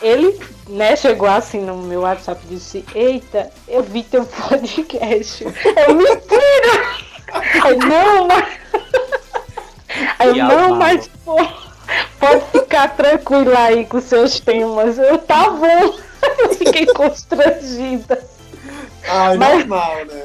[0.00, 5.44] Ele, né, chegou assim no meu WhatsApp e disse, eita, eu vi teu podcast.
[5.44, 6.96] Eu, mentira!
[7.64, 8.58] Aí, não, mas.
[10.18, 11.36] Aí, eu, não, mas pô,
[12.18, 14.98] pode ficar tranquila aí com seus temas.
[14.98, 15.94] Eu tá bom.
[16.38, 18.24] Eu fiquei constrangida.
[19.08, 20.24] Ai, Mas- normal, né?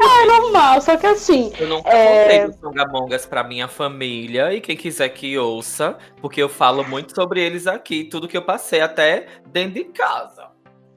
[0.00, 1.52] É normal, só que assim.
[1.58, 2.22] Eu nunca É.
[2.22, 7.14] contei dos Songamongas pra minha família e quem quiser que ouça, porque eu falo muito
[7.14, 10.48] sobre eles aqui, tudo que eu passei até dentro de casa.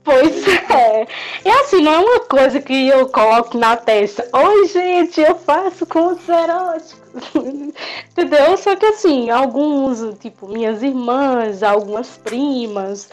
[0.04, 1.06] Pois é.
[1.46, 4.28] E assim, não é uma coisa que eu coloco na testa.
[4.34, 7.22] Oi, gente, eu faço contos eróticos.
[8.10, 8.58] Entendeu?
[8.58, 13.10] Só que assim, alguns, tipo, minhas irmãs, algumas primas.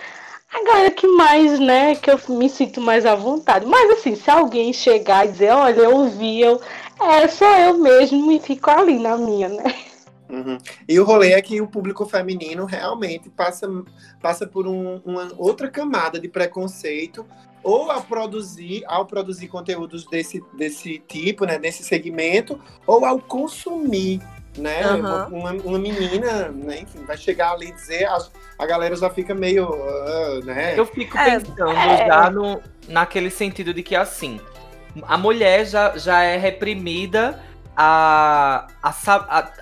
[0.52, 3.66] A galera que mais, né, que eu me sinto mais à vontade.
[3.66, 6.60] Mas assim, se alguém chegar e dizer, olha, eu ouvi, eu.
[7.00, 9.74] É, sou eu mesmo e fico ali na minha, né?
[10.28, 10.58] Uhum.
[10.88, 13.68] E o rolê é que o público feminino realmente passa,
[14.20, 17.24] passa por um- uma outra camada de preconceito,
[17.62, 24.20] ou ao produzir, ao produzir conteúdos desse, desse tipo, né, desse segmento, ou ao consumir.
[24.58, 24.82] Né?
[24.82, 25.28] Aham.
[25.30, 28.18] Uma, uma menina, né, enfim, vai chegar ali e dizer, a,
[28.58, 29.72] a galera já fica meio.
[29.72, 30.78] ah, né?
[30.78, 32.06] Eu fico É, pensando é.
[32.06, 34.40] já no, naquele sentido de que, assim,
[35.02, 37.40] a mulher já, já é reprimida
[37.80, 38.90] a, a,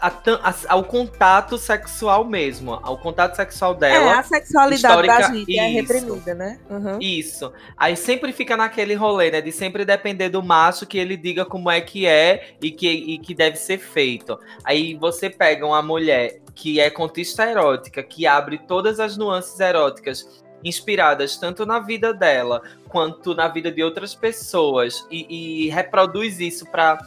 [0.00, 4.18] a- ao contato sexual mesmo, ao contato sexual É, dela.
[4.20, 5.92] a sexualidade da gente é isso.
[5.92, 6.59] reprimida, né?
[6.70, 6.98] Uhum.
[6.98, 7.52] Isso.
[7.76, 9.42] Aí sempre fica naquele rolê, né?
[9.42, 13.18] De sempre depender do macho que ele diga como é que é e que, e
[13.18, 14.38] que deve ser feito.
[14.64, 20.42] Aí você pega uma mulher que é contista erótica, que abre todas as nuances eróticas
[20.64, 26.64] inspiradas tanto na vida dela quanto na vida de outras pessoas e, e reproduz isso
[26.64, 26.98] para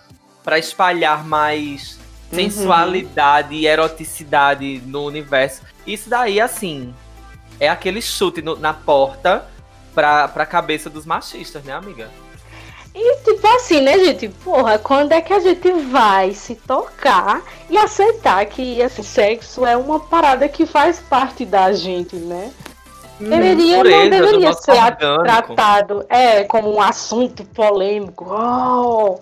[0.50, 2.00] para espalhar mais
[2.32, 2.40] Uhum.
[2.40, 5.62] sensualidade e eroticidade no universo.
[5.86, 6.92] Isso daí, assim,
[7.60, 9.46] é aquele chute no- na porta
[9.94, 12.10] pra, pra cabeça dos machistas, né, amiga?
[12.96, 14.28] E tipo assim, né, gente?
[14.44, 19.78] Porra, quando é que a gente vai se tocar e aceitar que assim, sexo é
[19.78, 22.52] uma parada que faz parte da gente, né?
[23.20, 25.24] Deveria, não Pureza do deveria ser orgânico.
[25.24, 28.26] tratado é, como um assunto polêmico.
[28.28, 29.20] Oh,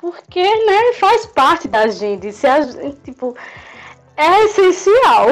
[0.00, 2.32] porque, né, faz parte da gente.
[2.32, 3.36] Se a gente, tipo,
[4.16, 5.28] é essencial.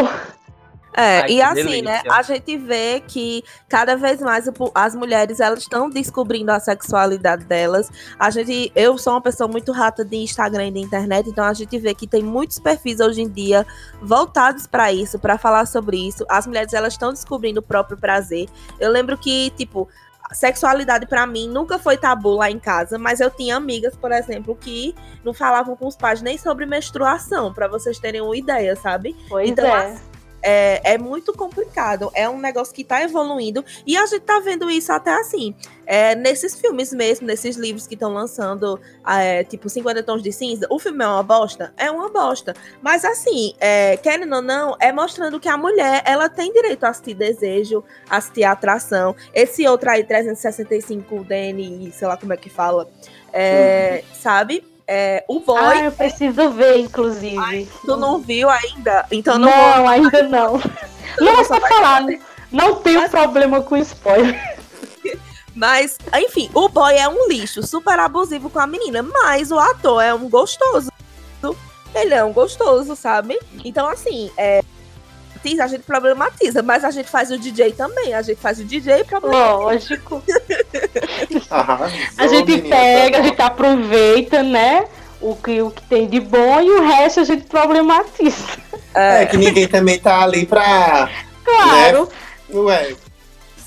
[0.95, 1.83] É, Ai, e assim, delícia.
[1.85, 7.45] né, a gente vê que cada vez mais as mulheres elas estão descobrindo a sexualidade
[7.45, 7.89] delas.
[8.19, 11.53] A gente, eu sou uma pessoa muito rata de Instagram e de internet, então a
[11.53, 13.65] gente vê que tem muitos perfis hoje em dia
[14.03, 16.27] voltados para isso, para falar sobre isso.
[16.29, 18.49] As mulheres elas estão descobrindo o próprio prazer.
[18.81, 19.89] Eu lembro que, tipo,
[20.33, 24.57] sexualidade pra mim nunca foi tabu lá em casa, mas eu tinha amigas, por exemplo,
[24.57, 29.17] que não falavam com os pais nem sobre menstruação, pra vocês terem uma ideia, sabe?
[29.29, 29.97] Pois Então, é.
[30.42, 32.11] É, é muito complicado.
[32.14, 33.64] É um negócio que tá evoluindo.
[33.87, 35.55] E a gente tá vendo isso até assim.
[35.88, 40.66] é, nesses filmes mesmo, nesses livros que estão lançando, é, tipo 50 Tons de Cinza,
[40.68, 41.72] o filme é uma bosta?
[41.79, 42.55] É uma bosta.
[42.83, 46.92] Mas assim, é, querendo ou não, é mostrando que a mulher, ela tem direito a
[46.92, 49.16] sentir desejo, a sentir atração.
[49.33, 52.87] Esse outro aí, 365 DNI, sei lá como é que fala,
[53.33, 54.62] é, sabe?
[54.90, 57.68] É, o boy, Ah, eu preciso ver, inclusive.
[57.85, 59.05] tu não viu ainda?
[59.11, 60.62] Então não, não, vou ainda não.
[61.20, 62.03] Não, só falar.
[62.53, 64.38] Não tenho problema com spoiler.
[65.55, 70.01] Mas, enfim, o boy é um lixo, super abusivo com a menina, mas o ator
[70.01, 70.88] é um gostoso.
[71.94, 73.37] Ele é um gostoso, sabe?
[73.64, 74.62] Então, assim, é.
[75.61, 78.14] A gente problematiza, mas a gente faz o DJ também.
[78.14, 79.55] A gente faz o DJ e problematiza.
[79.57, 80.22] Lógico.
[81.51, 84.87] Arrasou, A gente menina, pega, tá a gente aproveita, né?
[85.20, 88.59] O que, o que tem de bom e o resto a gente problematiza.
[88.94, 91.11] É que ninguém também tá ali pra.
[91.44, 92.09] Claro.
[92.53, 92.94] Ué,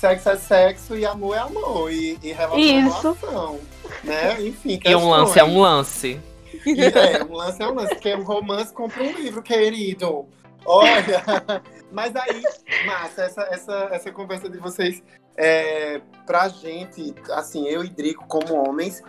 [0.02, 1.92] sexo é sexo e amor é amor.
[1.92, 3.08] E, e relação Isso.
[3.08, 3.60] é relação.
[4.02, 4.36] Né?
[4.40, 4.80] Enfim.
[4.84, 6.20] E um lance é um lance.
[6.66, 7.94] E, é, um lance é um lance.
[7.96, 10.26] Quer um romance, compra um livro, querido.
[10.64, 11.22] Olha,
[11.90, 12.42] mas aí,
[12.86, 15.02] massa, essa, essa, essa conversa de vocês,
[15.36, 19.02] é, pra gente, assim, eu e Drico, como homens,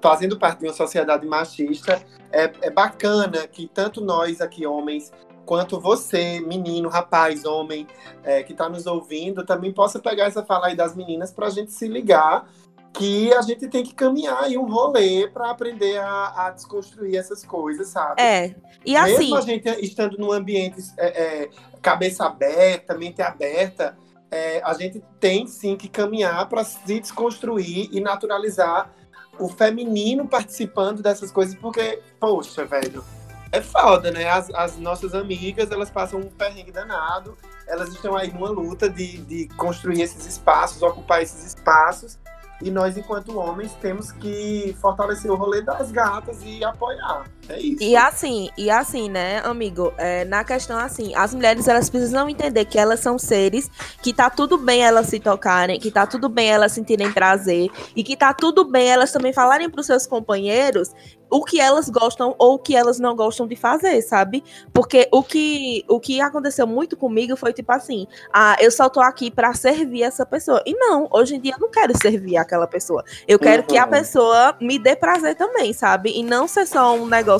[0.00, 5.12] fazendo parte de uma sociedade machista, é, é bacana que tanto nós aqui, homens,
[5.44, 7.86] quanto você, menino, rapaz, homem,
[8.22, 11.72] é, que tá nos ouvindo, também possa pegar essa fala aí das meninas pra gente
[11.72, 12.48] se ligar
[12.92, 17.44] que a gente tem que caminhar aí um rolê pra aprender a, a desconstruir essas
[17.44, 18.20] coisas, sabe?
[18.20, 18.54] É.
[18.84, 19.18] E assim.
[19.18, 21.50] Mesmo a gente estando num ambiente é, é,
[21.80, 23.96] cabeça aberta, mente aberta,
[24.30, 28.90] é, a gente tem sim que caminhar para se desconstruir e naturalizar
[29.38, 33.02] o feminino participando dessas coisas, porque, poxa, velho,
[33.50, 34.28] é foda, né?
[34.28, 39.18] As, as nossas amigas, elas passam um perrengue danado, elas estão aí numa luta de,
[39.18, 42.18] de construir esses espaços, ocupar esses espaços,
[42.62, 47.24] e nós, enquanto homens, temos que fortalecer o rolê das gatas e apoiar.
[47.48, 47.82] É isso.
[47.82, 52.64] E assim, e assim, né, amigo, é, na questão assim, as mulheres elas precisam entender
[52.64, 53.70] que elas são seres,
[54.02, 58.04] que tá tudo bem elas se tocarem, que tá tudo bem elas sentirem prazer e
[58.04, 60.92] que tá tudo bem elas também falarem pros seus companheiros
[61.32, 64.44] o que elas gostam ou o que elas não gostam de fazer, sabe?
[64.70, 69.00] Porque o que, o que aconteceu muito comigo foi tipo assim: ah, eu só tô
[69.00, 70.62] aqui para servir essa pessoa.
[70.66, 73.02] E não, hoje em dia eu não quero servir aquela pessoa.
[73.26, 73.68] Eu quero uhum.
[73.68, 76.12] que a pessoa me dê prazer também, sabe?
[76.14, 77.31] E não ser só um negócio,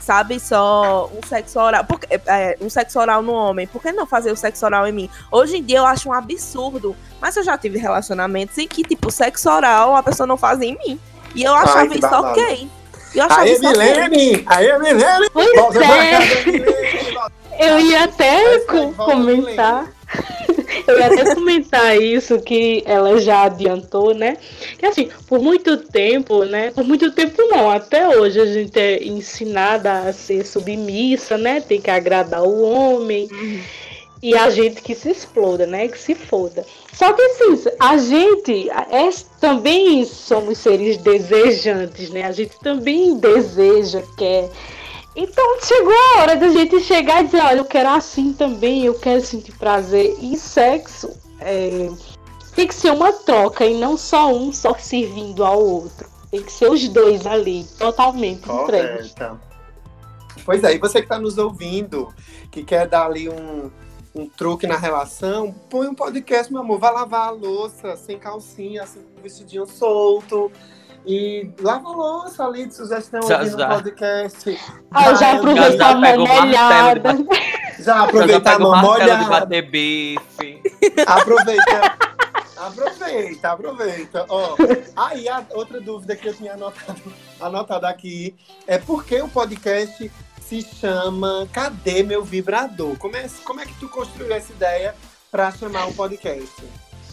[0.00, 0.40] sabe?
[0.40, 1.84] Só um sexo oral.
[1.84, 3.66] Porque, é, um sexo oral no homem.
[3.66, 5.10] Por que não fazer o sexo oral em mim?
[5.30, 6.96] Hoje em dia eu acho um absurdo.
[7.20, 10.78] Mas eu já tive relacionamentos em que, tipo, sexo oral a pessoa não fazia em
[10.78, 11.00] mim.
[11.34, 12.68] E eu achava Ai, isso ok.
[13.14, 14.44] Eu achava Aê, Milene!
[14.46, 15.30] Aê, Milene!
[15.32, 17.00] Pois é.
[17.60, 18.60] Eu ia até
[18.96, 19.88] comentar.
[20.90, 24.36] Eu ia até comentar isso que ela já adiantou, né?
[24.78, 26.70] Que assim, por muito tempo, né?
[26.70, 31.60] Por muito tempo não, até hoje a gente é ensinada a ser submissa, né?
[31.60, 33.28] Tem que agradar o homem.
[33.30, 33.60] Uhum
[34.22, 35.88] e a gente que se exploda, né?
[35.88, 36.64] Que se foda.
[36.92, 39.08] Só que assim, a gente é,
[39.40, 42.24] também somos seres desejantes, né?
[42.24, 44.50] A gente também deseja, quer.
[45.14, 48.94] Então chegou a hora da gente chegar e dizer, olha, eu quero assim também, eu
[48.94, 50.16] quero sentir prazer.
[50.20, 51.90] E sexo é,
[52.54, 56.08] tem que ser uma troca e não só um só servindo ao outro.
[56.30, 59.14] Tem que ser os dois ali, totalmente entregues.
[60.44, 62.14] Pois é, e você que está nos ouvindo,
[62.50, 63.70] que quer dar ali um,
[64.14, 66.78] um truque na relação, põe um podcast, meu amor.
[66.78, 70.50] Vai lavar a louça sem calcinha, assim, com vestidinho solto.
[71.06, 74.60] E lava a louça ali de sugestão já, aqui no podcast.
[74.90, 77.10] Ah, já aproveitei a mão molhada.
[77.80, 79.24] Já aproveitar a mão molhada.
[79.24, 80.60] bater bife.
[81.06, 82.10] Aproveita.
[82.60, 84.26] Aproveita, aproveita.
[84.28, 84.54] Ó,
[84.94, 87.00] aí a outra dúvida que eu tinha anotado,
[87.40, 88.34] anotado aqui
[88.66, 92.98] é por que o podcast se chama Cadê Meu Vibrador?
[92.98, 94.94] Como é, como é que tu construiu essa ideia
[95.30, 96.62] para chamar um podcast?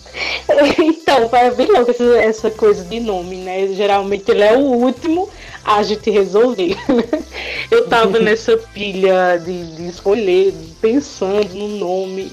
[0.79, 3.67] Então, bem louco essa, essa, coisa de nome, né?
[3.69, 5.29] Geralmente ele é o último
[5.63, 6.75] a gente resolver.
[7.71, 12.31] Eu tava nessa pilha de, de escolher, pensando no nome.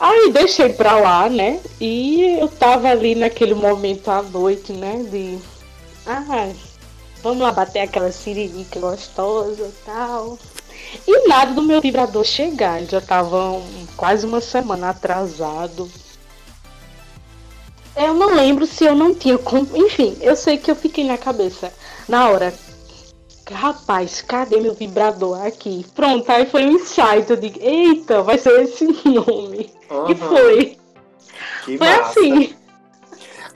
[0.00, 1.60] Aí deixei pra lá, né?
[1.80, 5.00] E eu tava ali naquele momento à noite, né?
[5.08, 5.38] De.
[6.04, 6.48] Ah,
[7.22, 10.36] Vamos lá bater aquela siririca gostosa e tal.
[11.06, 12.78] E nada do meu vibrador chegar.
[12.78, 15.88] Ele já tava um, quase uma semana atrasado.
[17.96, 19.38] Eu não lembro se eu não tinha.
[19.74, 21.72] Enfim, eu sei que eu fiquei na cabeça.
[22.08, 22.52] Na hora.
[23.50, 25.84] Rapaz, cadê meu vibrador aqui?
[25.94, 27.28] Pronto, aí foi um insight.
[27.28, 29.70] Eu digo, eita, vai ser esse nome.
[29.90, 30.10] Uhum.
[30.10, 30.78] E foi.
[31.64, 32.20] Que foi massa.
[32.20, 32.54] assim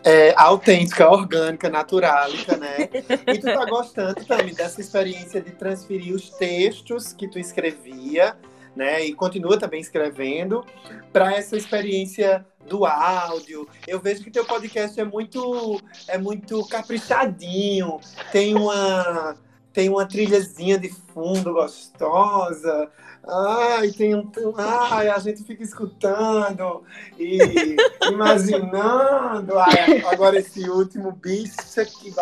[0.07, 2.89] é, autêntica, orgânica, naturálica, né?
[3.27, 8.37] E tu tá gostando também dessa experiência de transferir os textos que tu escrevia,
[8.77, 9.05] né?
[9.05, 10.65] E continua também escrevendo
[11.13, 13.67] para essa experiência do áudio.
[13.87, 17.99] Eu vejo que teu podcast é muito é muito caprichadinho,
[18.31, 19.37] tem uma
[19.77, 22.89] tem uma trilhazinha de fundo gostosa.
[23.29, 24.33] Ai, tem um.
[24.57, 26.83] Ai, a gente fica escutando
[27.19, 27.77] e
[28.11, 29.59] imaginando.
[29.59, 32.15] Ai, agora esse último bicho aqui.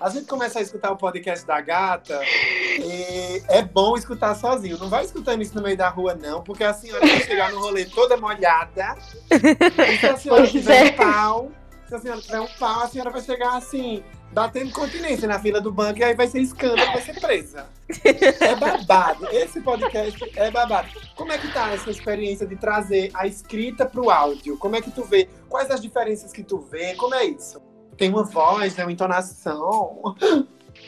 [0.00, 4.78] A gente começa a escutar o podcast da gata e é bom escutar sozinho.
[4.78, 7.60] Não vai escutando isso no meio da rua, não, porque a senhora vai chegar no
[7.60, 8.96] rolê toda molhada.
[9.30, 11.52] E se a senhora tiver um pau,
[11.86, 15.60] se a senhora tiver um pau, a senhora vai chegar assim batendo continência na fila
[15.60, 17.66] do banco e aí vai ser escândalo, vai ser presa.
[18.40, 19.28] É babado.
[19.30, 20.88] Esse podcast é babado.
[21.14, 24.56] Como é que tá essa experiência de trazer a escrita pro áudio?
[24.56, 25.28] Como é que tu vê?
[25.48, 26.94] Quais as diferenças que tu vê?
[26.94, 27.60] Como é isso?
[27.96, 28.84] Tem uma voz, né?
[28.84, 30.16] Uma entonação.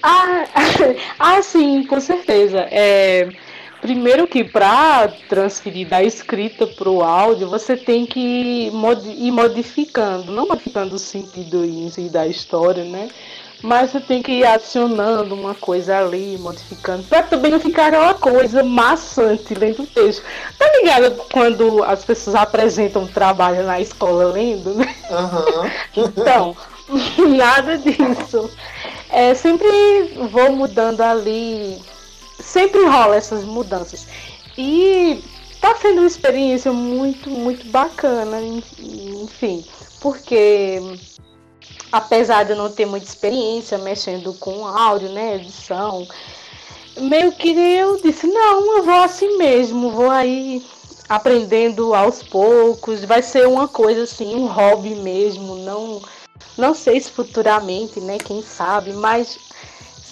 [0.03, 0.45] Ah,
[1.19, 2.61] ah sim, com certeza.
[2.71, 3.29] É,
[3.85, 10.49] primeiro que para transferir da escrita para o áudio, você tem que ir modificando, não
[10.49, 13.11] modificando o sentido em si da história, né?
[13.63, 18.15] Mas você tem que ir adicionando uma coisa ali, modificando, para também não ficar aquela
[18.15, 20.23] coisa maçante lendo o texto.
[20.59, 24.95] Tá ligado quando as pessoas apresentam trabalho na escola lendo, né?
[25.11, 25.71] Uhum.
[26.09, 26.57] então,
[27.37, 28.51] nada disso.
[29.11, 29.69] É, sempre
[30.31, 31.79] vou mudando ali,
[32.41, 34.07] sempre rola essas mudanças.
[34.57, 35.23] E
[35.61, 38.41] tá sendo uma experiência muito, muito bacana,
[38.79, 39.65] enfim,
[40.01, 40.81] porque
[41.91, 46.07] apesar de eu não ter muita experiência mexendo com áudio, né, edição,
[46.99, 50.65] meio que eu disse, não, eu vou assim mesmo, vou aí
[51.09, 56.03] aprendendo aos poucos, vai ser uma coisa assim, um hobby mesmo, não
[56.57, 59.39] não sei se futuramente, né, quem sabe, mas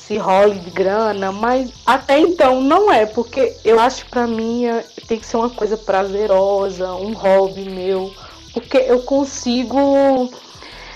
[0.06, 4.84] se role de grana, mas até então não é, porque eu acho pra mim é,
[5.06, 8.12] tem que ser uma coisa prazerosa, um hobby meu,
[8.52, 10.30] porque eu consigo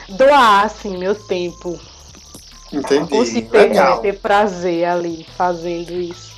[0.09, 1.79] doar assim meu tempo.
[2.73, 3.09] Entendi.
[3.09, 4.01] consigo ter, Legal.
[4.01, 6.35] ter prazer ali fazendo isso.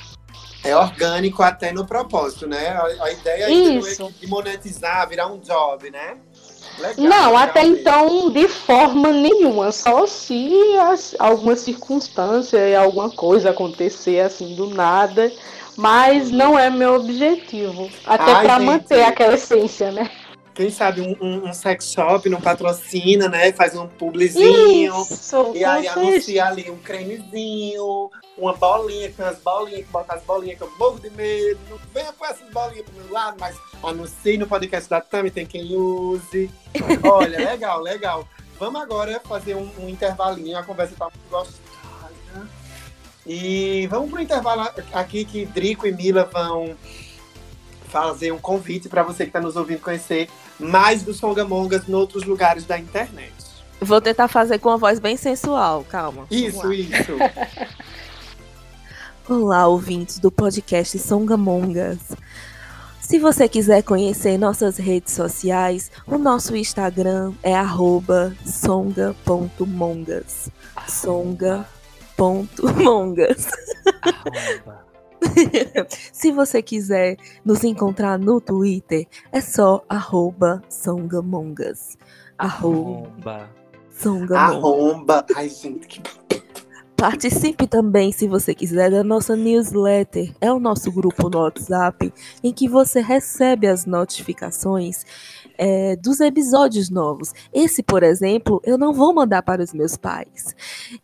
[0.63, 2.67] É orgânico até no propósito, né?
[2.67, 6.17] A, a ideia é de monetizar, virar um job, né?
[6.79, 13.49] Legal, Não, até então de forma nenhuma, só se as, alguma circunstância e alguma coisa
[13.49, 15.31] acontecer assim do nada,
[15.75, 18.65] mas não é meu objetivo, até gente.
[18.65, 20.09] manter aquela essência, né?
[20.59, 23.49] Quem sabe um, um- um sex shop não patrocina, né?
[23.53, 24.93] Faz um publizinho.
[25.03, 25.99] Isso, E aí certeza.
[26.09, 30.71] anuncia ali um cremezinho, uma bolinha, tem umas bolinhas, que bota as bolinhas que eu
[30.77, 31.57] morro de medo.
[31.69, 35.45] Não venha com essas bolinhas pro meu lado, mas anuncie no podcast da Tami, tem
[35.45, 36.51] quem use.
[37.09, 38.27] Olha, legal, legal.
[38.59, 41.69] Vamos agora fazer um, um intervalinho, a conversa tá muito gostosa.
[43.25, 46.75] E vamos pro intervalo aqui que Drico e Mila vão
[47.87, 50.29] fazer um convite para você que está nos ouvindo conhecer
[50.59, 53.33] mais dos Songamongas em outros lugares da internet.
[53.81, 56.27] Vou tentar fazer com uma voz bem sensual, calma.
[56.29, 57.13] Isso, isso.
[59.27, 61.99] Olá, ouvintes do podcast Songamongas.
[62.99, 70.49] Se você quiser conhecer nossas redes sociais, o nosso Instagram é arroba songa.mongas.
[70.87, 73.47] Songa.mongas.
[76.11, 81.97] Se você quiser nos encontrar no Twitter, é só arroba songamongas.
[82.37, 83.49] Arroba
[83.89, 84.37] songamongas.
[84.37, 85.25] Arromba.
[85.35, 86.01] Ai, gente, que.
[86.99, 90.33] Participe também, se você quiser, da nossa newsletter.
[90.41, 92.13] É o nosso grupo no WhatsApp
[92.43, 95.05] em que você recebe as notificações
[95.59, 97.33] é, dos episódios novos.
[97.53, 100.55] Esse, por exemplo, eu não vou mandar para os meus pais.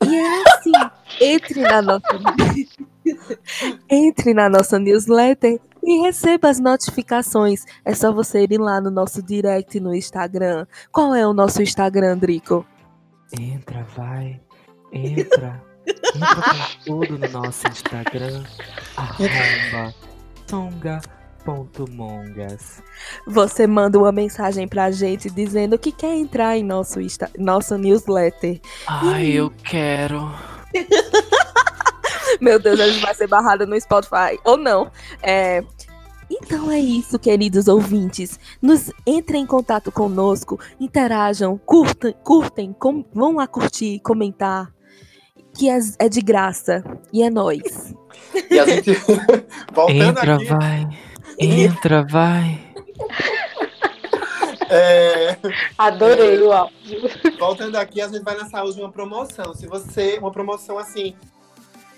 [0.02, 0.72] E é assim,
[1.22, 2.08] entre na nossa
[3.92, 7.66] entre na nossa newsletter e receba as notificações.
[7.84, 10.66] É só você ir lá no nosso direct no Instagram.
[10.90, 12.66] Qual é o nosso Instagram, Drico?
[13.38, 14.42] Entra, vai.
[14.94, 15.62] Entra.
[15.86, 16.36] Entra
[16.86, 18.44] com tudo no nosso Instagram.
[18.96, 19.94] Arroba
[21.46, 22.82] tonga.mongas.
[23.28, 28.60] Você manda uma mensagem pra gente dizendo que quer entrar em nosso Insta, nossa newsletter.
[28.88, 30.32] Ai, eu quero.
[32.42, 34.38] Meu Deus, a gente vai ser barrada no Spotify.
[34.44, 34.92] Ou não.
[35.22, 35.64] É,
[36.30, 38.40] Então é isso, queridos ouvintes.
[38.62, 44.74] Nos entrem em contato conosco, interajam, curtam, curtem, com- vão lá curtir, comentar.
[45.58, 46.84] Que é, é de graça.
[47.14, 47.94] E é nóis.
[48.52, 48.92] E a gente.
[49.74, 50.46] Voltando Entra, aqui.
[50.46, 50.90] vai.
[51.40, 52.60] Entra, vai.
[54.70, 55.38] é,
[55.78, 57.10] Adorei o áudio.
[57.40, 59.54] Voltando aqui, a gente vai lançar hoje uma promoção.
[59.54, 60.18] Se você.
[60.20, 61.16] Uma promoção assim.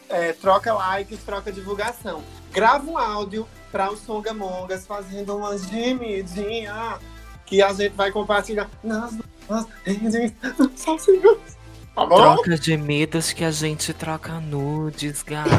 [0.10, 2.24] é, troca likes, troca divulgação.
[2.52, 6.98] Grava um áudio para os Songamongas fazendo uma gemidinha
[7.46, 9.14] que a gente vai compartilhar nas
[9.50, 11.58] nossas redes sociais.
[11.96, 12.16] Tá bom?
[12.16, 15.50] Troca gemidos que a gente troca nudes, gata.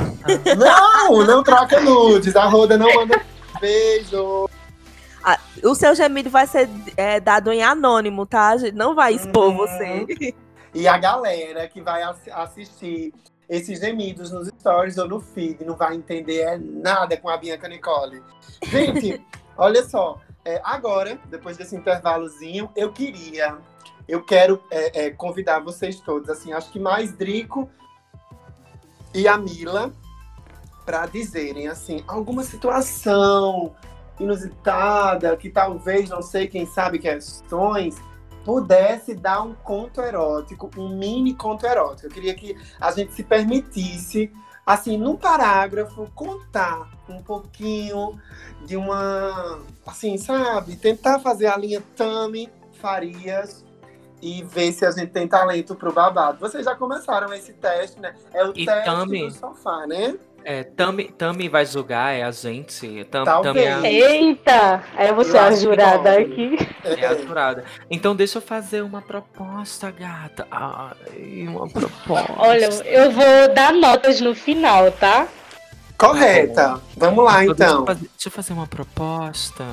[0.56, 2.36] Não, não troca nudes.
[2.36, 3.20] A Roda não manda
[3.60, 4.48] beijo.
[5.64, 8.54] O seu gemido vai ser é, dado em anônimo, tá?
[8.74, 9.56] Não vai expor Uhum.
[9.56, 10.34] você.
[10.74, 13.12] E a galera que vai ass- assistir
[13.48, 18.22] esses gemidos nos stories ou no feed não vai entender nada com a Bianca Nicole.
[18.64, 19.20] Gente,
[19.56, 20.20] olha só.
[20.44, 23.58] é, agora, depois desse intervalozinho, eu queria,
[24.06, 27.68] eu quero é, é, convidar vocês todos, assim, acho que mais Drico
[29.14, 29.92] e a Mila,
[30.88, 33.74] para dizerem, assim, alguma situação
[34.18, 37.94] inusitada que talvez, não sei, quem sabe questões,
[38.42, 42.06] pudesse dar um conto erótico, um mini conto erótico.
[42.06, 44.32] Eu queria que a gente se permitisse,
[44.64, 48.18] assim, num parágrafo, contar um pouquinho
[48.64, 50.74] de uma, assim, sabe?
[50.74, 53.62] Tentar fazer a linha Tami Farias
[54.22, 56.38] e ver se a gente tem talento pro babado.
[56.40, 58.14] Vocês já começaram esse teste, né?
[58.32, 59.28] É o E teste Tami?
[59.28, 60.18] do sofá, né?
[60.44, 63.04] É, Tami, Tami vai julgar, é a gente.
[63.10, 63.24] Tam.
[63.24, 64.82] Tami é a- Eita!
[64.96, 66.56] É você Eu a jurada aqui.
[66.84, 67.64] é a jurada.
[67.90, 70.46] Então deixa eu fazer uma proposta, gata.
[70.50, 72.32] Ai, uma proposta.
[72.38, 75.28] Olha, eu vou dar notas no final, tá?
[75.98, 76.80] Correta.
[76.96, 77.86] Vamos lá, Então, Deixa eu então.
[77.86, 79.64] fazer, deixa eu fazer uma proposta.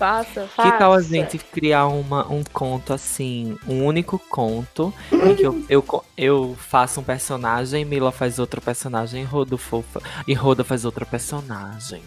[0.00, 0.48] Faça.
[0.56, 1.08] Que tal a Faça.
[1.08, 6.56] gente criar uma, um conto assim, um único conto, em que eu, eu, co- eu
[6.58, 12.02] faço um personagem, Mila faz outro personagem, Rodo fofa, e Roda faz outro personagem.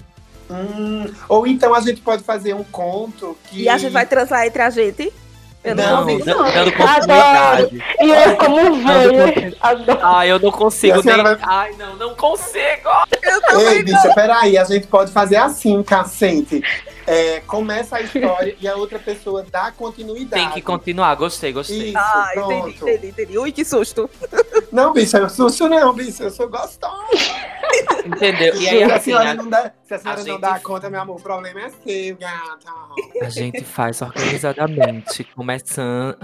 [0.50, 3.62] Hum, ou então a gente pode fazer um conto que.
[3.62, 5.14] E a gente vai transar entre a gente?
[5.64, 6.43] Eu Não, não, consigo, dan- não.
[6.43, 6.78] dando Adoro.
[6.78, 7.84] continuidade.
[8.01, 9.99] E eu, como velha, adoro.
[10.03, 11.36] Ah, eu não consigo senhora nem.
[11.36, 12.89] vai- Ai, não, não consigo!
[13.72, 16.61] Ei, bicha, peraí, a gente pode fazer assim, cacete.
[17.07, 20.41] É, começa a história e a outra pessoa dá continuidade.
[20.41, 21.89] Tem que continuar, gostei, gostei.
[21.89, 22.51] Isso, Ah, pronto.
[22.70, 23.38] entendi, entendi, entendi.
[23.38, 24.09] Ui, que susto.
[24.72, 26.93] Não, bicha, eu susto não, bicha, eu sou gostosa.
[28.05, 28.55] Entendeu?
[28.55, 30.60] E aí, a assim, senhora a, não dá, se a senhora a não gente- dá
[30.60, 32.72] conta, meu amor, o problema é seu, gata.
[33.22, 36.18] a gente faz organizadamente, começando.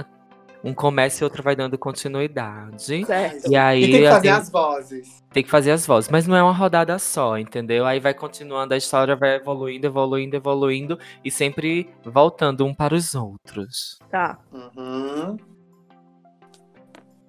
[0.61, 3.05] Um começa e outro vai dando continuidade.
[3.05, 3.49] Certo.
[3.49, 5.24] E aí E tem que fazer gente as vozes.
[5.32, 7.86] tem que fazer as vozes, mas não é uma rodada só, entendeu?
[7.86, 13.15] Aí vai continuando, a história vai evoluindo, evoluindo, evoluindo e sempre voltando um para os
[13.15, 13.97] outros.
[14.11, 14.38] Tá.
[14.51, 15.38] Uhum.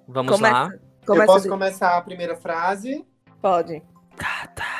[0.09, 0.53] Vamos Começa.
[0.55, 0.69] lá?
[0.73, 3.07] eu Começa posso de- começar a primeira frase?
[3.41, 3.81] Pode.
[4.17, 4.80] Tá, tá.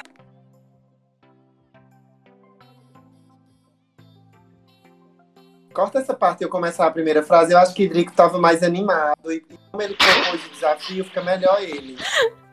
[5.73, 7.53] Corta essa parte e eu começar a primeira frase.
[7.53, 9.33] Eu acho que Drico tava mais animado.
[9.33, 11.97] E como ele propôs o desafio, fica melhor ele.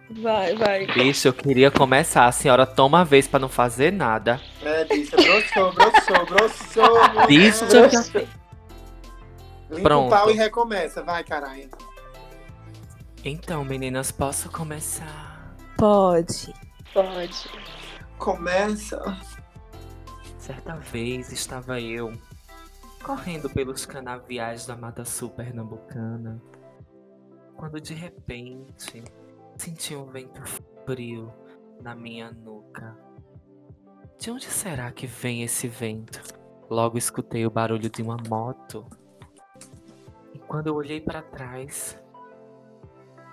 [0.10, 0.86] Vai, vai.
[0.86, 2.26] Bicho, eu queria começar.
[2.26, 4.40] A senhora toma a vez pra não fazer nada.
[4.62, 7.28] É, bicha, broxou, broxou, broxou.
[7.28, 8.28] Bicho, broxou.
[9.70, 10.08] Limpa Pronto.
[10.08, 11.04] o pau e recomeça.
[11.04, 11.70] Vai, caralho.
[13.26, 15.56] Então, meninas, posso começar?
[15.76, 16.54] Pode.
[16.94, 17.50] Pode.
[18.18, 19.18] Começa.
[20.38, 22.14] Certa vez estava eu
[23.08, 26.44] correndo pelos canaviais da Mata Sul Pernambucana,
[27.56, 29.02] quando de repente
[29.56, 30.42] senti um vento
[30.86, 31.34] frio
[31.82, 32.98] na minha nuca.
[34.20, 36.22] De onde será que vem esse vento?
[36.70, 38.86] Logo escutei o barulho de uma moto.
[40.34, 41.98] E quando eu olhei para trás,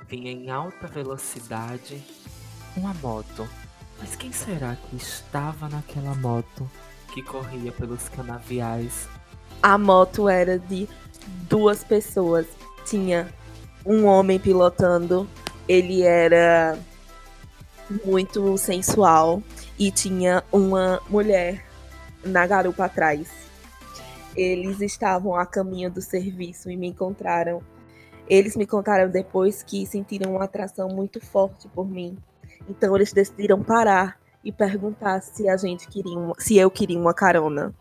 [0.06, 2.00] vinha em alta velocidade
[2.76, 3.44] uma moto.
[3.98, 6.70] Mas quem será que estava naquela moto
[7.12, 9.08] que corria pelos canaviais?
[9.64, 10.86] A moto era de
[11.48, 12.46] duas pessoas.
[12.84, 13.32] Tinha
[13.86, 15.26] um homem pilotando.
[15.66, 16.78] Ele era
[18.04, 19.42] muito sensual.
[19.78, 21.64] E tinha uma mulher
[22.22, 23.30] na garupa atrás.
[24.36, 27.62] Eles estavam a caminho do serviço e me encontraram.
[28.28, 32.18] Eles me contaram depois que sentiram uma atração muito forte por mim.
[32.68, 37.14] Então eles decidiram parar e perguntar se a gente queria, uma- se eu queria uma
[37.14, 37.74] carona.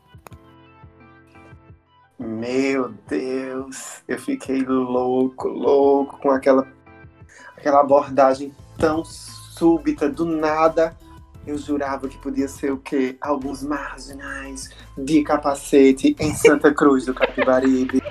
[2.20, 6.68] Meu Deus, eu fiquei louco, louco com aquela,
[7.57, 10.95] aquela abordagem tão súbita, do nada.
[11.45, 13.18] Eu jurava que podia ser o quê?
[13.20, 18.01] Alguns marginais de capacete em Santa Cruz do Capibaribe.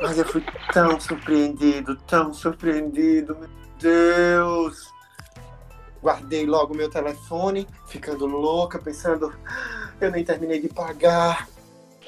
[0.00, 3.48] Mas eu fui tão surpreendido, tão surpreendido, meu
[3.78, 4.92] Deus!
[6.02, 9.32] Guardei logo meu telefone, ficando louca, pensando,
[10.00, 11.48] eu nem terminei de pagar.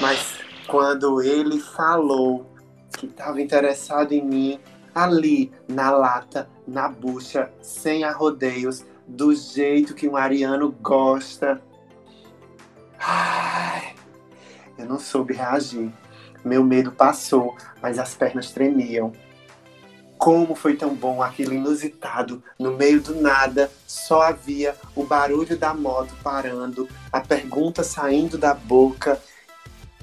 [0.01, 2.47] Mas quando ele falou
[2.99, 4.61] que estava interessado em mim,
[4.95, 11.61] ali, na lata, na bucha, sem arrodeios, do jeito que um ariano gosta.
[12.99, 13.95] Ai,
[14.79, 15.93] eu não soube reagir.
[16.45, 19.13] Meu medo passou, mas as pernas tremiam.
[20.17, 25.75] Como foi tão bom aquilo inusitado, no meio do nada, só havia o barulho da
[25.75, 29.21] moto parando, a pergunta saindo da boca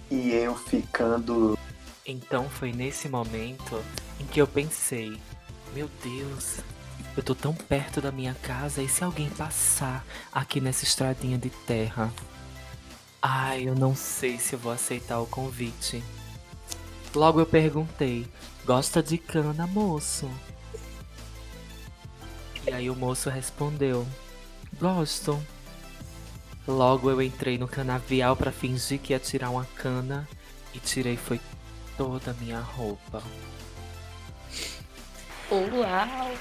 [0.09, 1.57] e eu ficando.
[2.05, 3.81] Então foi nesse momento
[4.19, 5.19] em que eu pensei:
[5.73, 6.57] Meu Deus,
[7.15, 11.49] eu tô tão perto da minha casa e se alguém passar aqui nessa estradinha de
[11.49, 12.11] terra?
[13.21, 16.03] Ai, eu não sei se vou aceitar o convite.
[17.15, 18.27] Logo eu perguntei:
[18.65, 20.29] Gosta de cana, moço?
[22.65, 24.05] E aí o moço respondeu:
[24.79, 25.41] Gosto.
[26.68, 30.28] Logo eu entrei no canavial pra fingir que ia tirar uma cana
[30.74, 31.39] e tirei foi
[31.97, 33.22] toda a minha roupa.
[35.51, 36.32] Uau.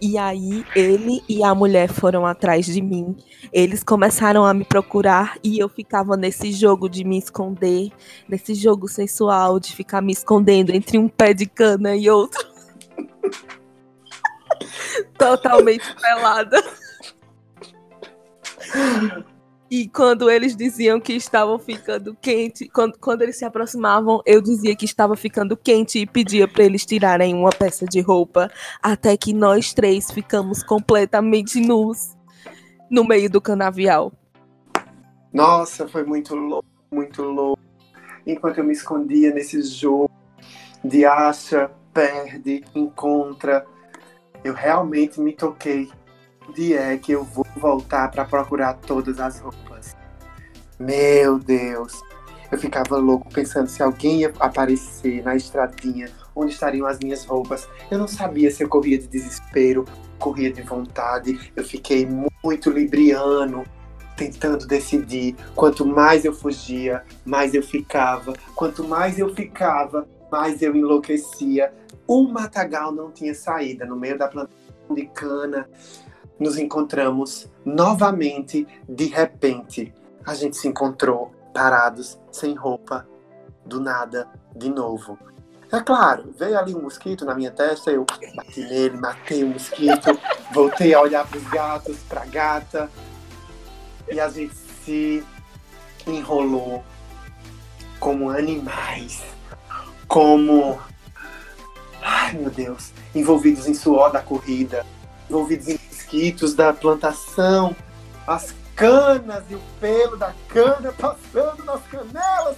[0.00, 3.16] E aí ele e a mulher foram atrás de mim.
[3.52, 7.92] Eles começaram a me procurar e eu ficava nesse jogo de me esconder,
[8.28, 12.44] nesse jogo sensual de ficar me escondendo entre um pé de cana e outro.
[15.16, 16.81] Totalmente pelada.
[19.74, 24.76] E quando eles diziam que estavam ficando quente, quando, quando eles se aproximavam, eu dizia
[24.76, 28.50] que estava ficando quente e pedia para eles tirarem uma peça de roupa
[28.82, 32.14] até que nós três ficamos completamente nus
[32.90, 34.12] no meio do canavial.
[35.32, 37.58] Nossa, foi muito louco, muito louco.
[38.26, 40.10] Enquanto eu me escondia nesse jogo
[40.84, 43.64] de acha, perde, encontra,
[44.44, 45.90] eu realmente me toquei
[46.52, 49.96] de é que eu vou voltar para procurar todas as roupas.
[50.78, 52.00] Meu Deus.
[52.50, 57.66] Eu ficava louco pensando se alguém ia aparecer na estradinha, onde estariam as minhas roupas.
[57.90, 59.86] Eu não sabia se eu corria de desespero,
[60.18, 61.50] corria de vontade.
[61.56, 62.06] Eu fiquei
[62.44, 63.64] muito libriano,
[64.16, 65.34] tentando decidir.
[65.54, 68.34] Quanto mais eu fugia, mais eu ficava.
[68.54, 71.72] Quanto mais eu ficava, mais eu enlouquecia.
[72.06, 73.86] O matagal não tinha saída.
[73.86, 75.68] No meio da plantação de cana,
[76.38, 79.92] nos encontramos novamente, de repente.
[80.24, 83.06] A gente se encontrou parados, sem roupa,
[83.64, 85.18] do nada, de novo.
[85.70, 88.04] É claro, veio ali um mosquito na minha testa, eu
[88.34, 90.18] bati nele, matei o mosquito,
[90.52, 92.90] voltei a olhar para os gatos, para a gata,
[94.10, 94.54] e a gente
[94.84, 95.24] se
[96.06, 96.84] enrolou
[97.98, 99.22] como animais,
[100.06, 100.78] como.
[102.02, 104.84] Ai meu Deus, envolvidos em suor da corrida,
[105.30, 105.78] envolvidos em
[106.12, 107.74] mosquitos da plantação,
[108.26, 112.56] as canas e o pelo da cana passando nas canelas,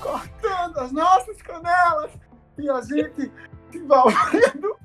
[0.00, 2.10] cortando as nossas canelas,
[2.58, 3.30] e a gente
[3.70, 4.76] se envolvendo.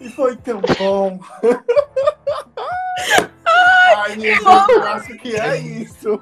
[0.00, 1.20] E foi tão bom.
[3.44, 6.20] Ai, meu Deus, eu acho que é isso.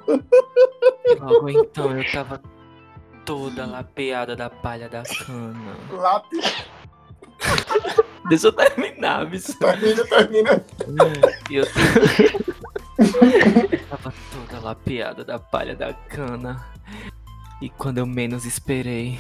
[1.21, 2.41] Logo então eu tava
[3.25, 5.77] toda lapeada da palha da cana.
[5.91, 6.67] Lápis,
[8.29, 9.57] Deixa eu terminar, bicho.
[9.59, 10.65] termina, termina.
[11.49, 11.65] E eu
[12.99, 16.65] eu tava toda lapeada da palha da cana.
[17.61, 19.19] E quando eu menos esperei,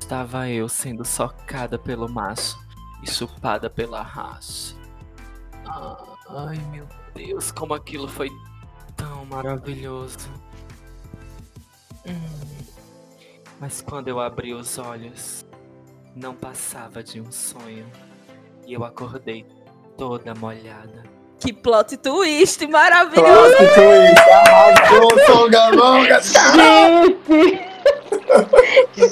[0.00, 2.58] estava eu sendo socada pelo maço
[3.02, 4.74] e chupada pela raça.
[6.28, 8.30] Ai meu Deus, como aquilo foi
[8.96, 10.30] tão maravilhoso.
[12.06, 12.64] Hum.
[13.60, 15.43] Mas quando eu abri os olhos,
[16.14, 17.86] não passava de um sonho.
[18.66, 19.44] E eu acordei
[19.96, 21.02] toda molhada.
[21.38, 23.56] Que plot twist maravilhoso!
[23.56, 26.20] Plot twist, arrasou, Songamonga.
[26.22, 27.58] Gente!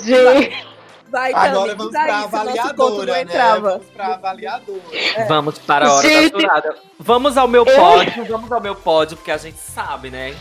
[0.05, 0.73] Gente!
[1.11, 3.61] Vai, Agora vamos nosso conto avaliadora, né?
[3.61, 4.81] Vamos pra avaliadora.
[5.29, 6.33] Vamos para a hora Gente.
[6.33, 6.77] da jurada.
[6.99, 10.35] Vamos ao meu pódio, vamos ao meu pódio, porque a gente sabe, né?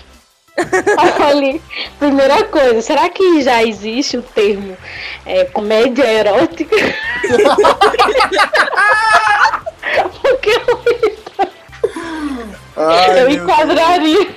[1.26, 1.60] Olha,
[1.98, 4.76] primeira coisa, será que já existe o termo
[5.26, 6.76] é, comédia erótica?
[10.22, 10.82] Porque eu,
[12.78, 14.28] Ai, eu enquadraria,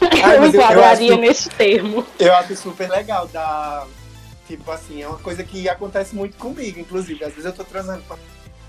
[0.00, 2.06] Ai, eu eu- eu enquadraria acho- nesse termo.
[2.18, 3.86] Eu acho super legal da.
[4.46, 7.22] Tipo assim, é uma coisa que acontece muito comigo, inclusive.
[7.24, 8.02] Às vezes eu tô transando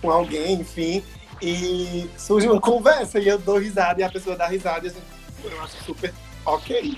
[0.01, 1.03] com alguém, enfim,
[1.41, 4.93] e surge uma conversa e eu dou risada e a pessoa dá risada e a
[4.93, 5.01] gente,
[5.49, 6.13] eu acho super
[6.45, 6.97] ok.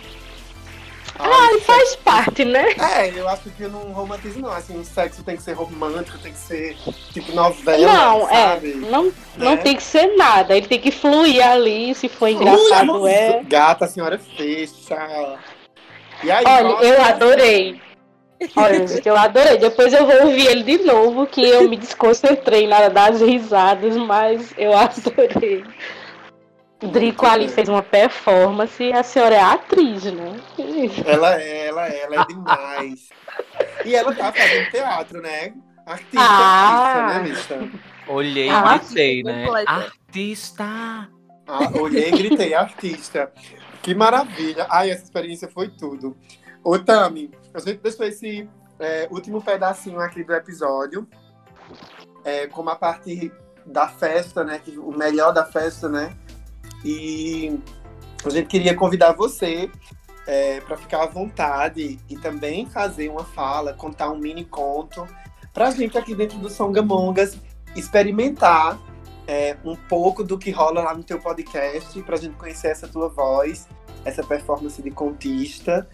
[1.20, 2.70] Ah, e faz parte, né?
[2.72, 4.52] É, eu acho que eu não romantizo, não.
[4.52, 6.76] Assim, o sexo tem que ser romântico, tem que ser
[7.14, 8.74] tipo novela, Não, é, sabe?
[8.74, 9.58] não, não Né?
[9.58, 13.44] tem que ser nada, ele tem que fluir ali, se for Ui, engraçado amor, é.
[13.44, 15.38] Gata, a senhora fecha.
[16.24, 17.82] E aí, Olha, nossa, eu adorei.
[18.56, 19.58] Olha, gente, eu adorei.
[19.58, 23.96] Depois eu vou ouvir ele de novo, que eu me desconcentrei na hora das risadas,
[23.96, 25.64] mas eu adorei.
[26.92, 30.40] Drico ali fez uma performance e a senhora é atriz, né?
[31.06, 33.10] Ela é, ela é, ela é demais.
[33.86, 35.54] e ela tá fazendo teatro, né?
[35.86, 36.78] Artista, Ah.
[36.78, 37.80] artista, né, Mista?
[38.08, 39.46] Olhei Ah, e gritei, né?
[39.66, 41.10] Artista!
[41.48, 43.32] Ah, olhei e gritei, artista.
[43.82, 44.66] Que maravilha.
[44.70, 46.16] Ai, essa experiência foi tudo.
[46.64, 48.48] Ô, Tami, a gente deixou esse
[48.80, 51.08] é, último pedacinho aqui do episódio,
[52.24, 53.32] é, como a parte
[53.66, 54.60] da festa, né?
[54.64, 56.16] que- O melhor da festa, né?
[56.84, 57.60] E
[58.26, 59.70] a gente queria convidar você
[60.66, 65.06] para ficar à vontade e também fazer uma fala, contar um mini conto
[65.54, 67.38] para a gente aqui dentro do Songamongas
[67.76, 68.80] experimentar
[69.28, 72.88] é, um pouco do que rola lá no teu podcast, para a gente conhecer essa
[72.88, 73.68] tua voz,
[74.04, 75.88] essa performance de contista.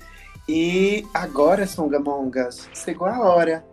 [0.48, 3.66] E agora, Songamongas, chegou a hora.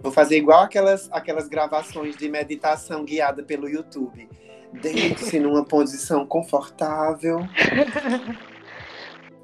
[0.00, 4.28] Vou fazer igual aquelas, aquelas gravações de meditação guiada pelo YouTube.
[4.72, 7.40] Deite-se numa posição confortável.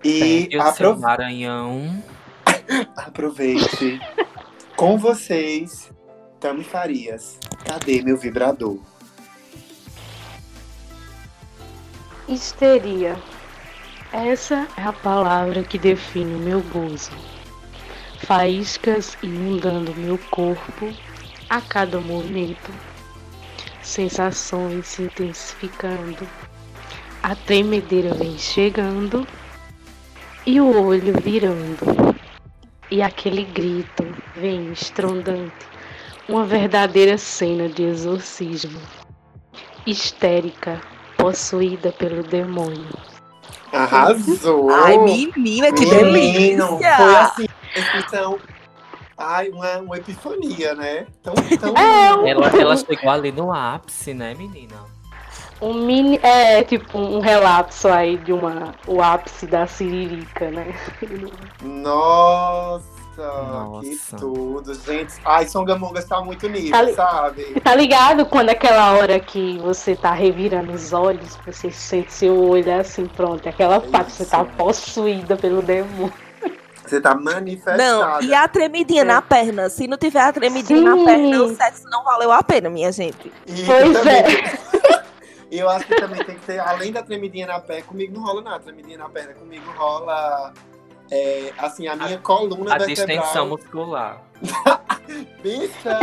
[0.05, 2.01] E aprove- Maranhão.
[2.97, 3.99] aproveite.
[4.77, 5.91] Com vocês,
[6.39, 7.41] Tami Farias.
[7.65, 8.79] Cadê meu vibrador?
[12.29, 13.17] Histeria.
[14.13, 17.11] Essa é a palavra que define o meu gozo.
[18.21, 20.93] Faíscas inundando meu corpo
[21.49, 22.71] a cada movimento.
[23.87, 26.29] Sensações se intensificando.
[27.23, 29.25] A tremedeira vem chegando
[30.45, 32.17] e o olho virando.
[32.91, 35.65] E aquele grito vem estrondante.
[36.29, 38.81] Uma verdadeira cena de exorcismo.
[39.87, 40.81] Histérica,
[41.17, 42.89] possuída pelo demônio.
[43.73, 44.69] Arrasou!
[44.69, 46.97] Ai, menina, que Menino, delícia!
[46.97, 47.47] Foi assim,
[47.99, 48.39] então.
[49.19, 51.07] Ai, uma, uma epifania, né?
[51.23, 54.77] Tão, tão É, Ela, ela chegou ali no ápice, né, menina?
[55.61, 56.21] Um mini.
[56.23, 58.75] É, tipo, um relapso aí de uma.
[58.87, 60.75] O ápice da Siririca, né?
[61.63, 62.85] Nossa,
[63.17, 63.89] Nossa.
[63.89, 65.15] que tudo, gente.
[65.25, 67.61] Ai, Songamongas tá muito nível, Tá li- sabe?
[67.61, 72.79] Tá ligado quando aquela hora que você tá revirando os olhos, você sente seu olho
[72.79, 76.13] assim, pronto, aquela parte você tá possuída pelo demônio.
[76.87, 77.77] Você tá manifestada.
[77.79, 79.05] Não, e a tremidinha É.
[79.05, 79.69] na perna?
[79.69, 81.05] Se não tiver a tremidinha na Sim.
[81.05, 83.33] perna, o sexo não valeu a pena, minha gente.
[83.47, 84.67] E Pois também, é.
[85.51, 88.43] Eu acho que também tem que ter, além da tremidinha na perna, comigo não rola
[88.43, 88.59] nada.
[88.61, 90.53] Tremidinha na perna, comigo rola.
[91.11, 93.07] é, assim, a minha coluna A vertebral.
[93.19, 94.23] distensão muscular.
[95.43, 95.99] Bicha!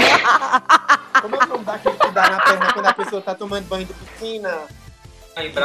[1.22, 3.86] Como é o nome daquele que dá na perna quando a pessoa tá tomando banho
[3.86, 4.60] de piscina?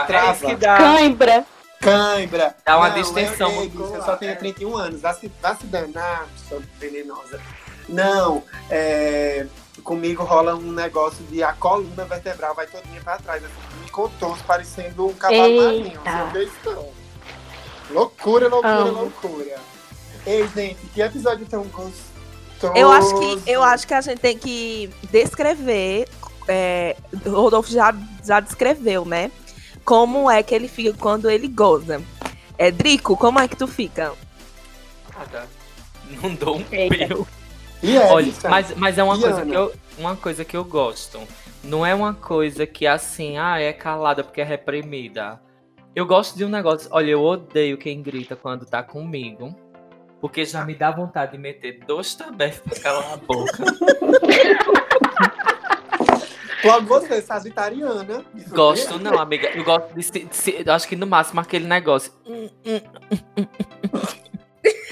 [0.07, 0.29] Trava.
[0.29, 0.77] É isso que dá.
[0.77, 1.45] Cãibra.
[1.81, 2.57] Cãibra!
[2.64, 4.37] Dá uma Não, distensão eu, muscular, só tenho é.
[4.37, 7.41] 31 anos, vá se, vá se danar, sou venenosa.
[7.89, 9.47] Não, é,
[9.83, 14.43] comigo rola um negócio de a coluna vertebral vai todinha pra trás, assim, me contorce
[14.45, 16.01] parecendo um cavalo marinho.
[16.05, 16.93] Não.
[17.91, 19.01] Loucura, loucura, Amo.
[19.03, 19.57] loucura.
[20.26, 22.18] Ei, gente, que episódio tão gostoso.
[22.74, 26.09] Eu acho que, eu acho que a gente tem que descrever.
[26.47, 29.31] É, o Rodolfo já, já descreveu, né?
[29.89, 32.03] Como é que ele fica quando ele goza.
[32.59, 34.12] É, Drico, como é que tu fica?
[35.16, 35.49] Nada.
[36.22, 37.26] Não dou um pelo.
[37.82, 41.18] É, Olha, mas, mas é uma coisa, que eu, uma coisa que eu gosto.
[41.64, 45.41] Não é uma coisa que assim, ah, é calada porque é reprimida.
[45.97, 46.91] Eu gosto de um negócio.
[46.93, 49.57] Olha, eu odeio quem grita quando tá comigo.
[50.20, 53.64] Porque já me dá vontade de meter dois tabefes pra calar a boca.
[56.65, 58.25] Logo você, sagitariana.
[58.49, 59.51] Gosto aqui não, amiga.
[59.55, 62.13] Eu gosto de, se- de se- eu acho que no máximo aquele negócio.
[62.27, 62.81] Hum, hum,
[63.11, 63.47] hum, hum,
[63.95, 63.99] hum.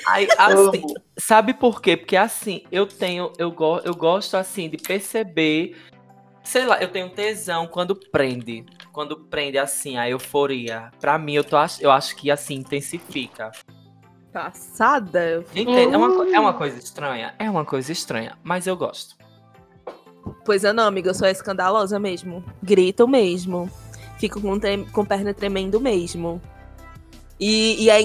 [0.07, 0.83] Aí, assim,
[1.19, 1.97] sabe por quê?
[1.97, 5.77] Porque assim, eu tenho, eu, go, eu gosto assim de perceber,
[6.45, 8.65] sei lá, eu tenho tesão quando prende.
[8.93, 10.91] Quando prende assim a euforia.
[11.01, 13.51] Pra mim, eu, tô, eu acho que assim intensifica.
[14.33, 15.45] Passada?
[15.55, 15.95] Entende?
[15.95, 17.35] É, uma, é uma coisa estranha?
[17.39, 19.17] É uma coisa estranha, mas eu gosto.
[20.47, 22.43] Pois eu não, amiga, eu sou escandalosa mesmo.
[22.63, 23.69] Grito mesmo.
[24.17, 26.41] Fico com, trem- com perna tremendo mesmo.
[27.39, 28.05] E, e é,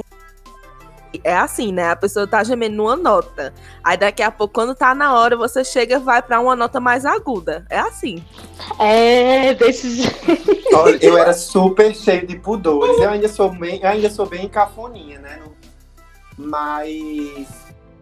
[1.23, 1.91] é assim, né?
[1.91, 3.53] A pessoa tá gemendo numa nota.
[3.83, 6.79] Aí daqui a pouco, quando tá na hora, você chega e vai pra uma nota
[6.79, 7.63] mais aguda.
[7.69, 8.23] É assim.
[8.79, 10.65] É, desse jeito.
[10.73, 12.97] Olha, eu era super cheio de pudores.
[12.97, 15.39] Eu ainda sou bem, ainda sou bem cafoninha, né?
[16.37, 17.47] Mas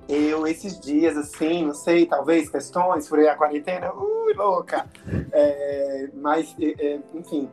[0.10, 4.88] eu, esses dias, assim, não sei, talvez questões, furei a quarentena, ui, louca.
[5.32, 7.48] É, mas, é, enfim,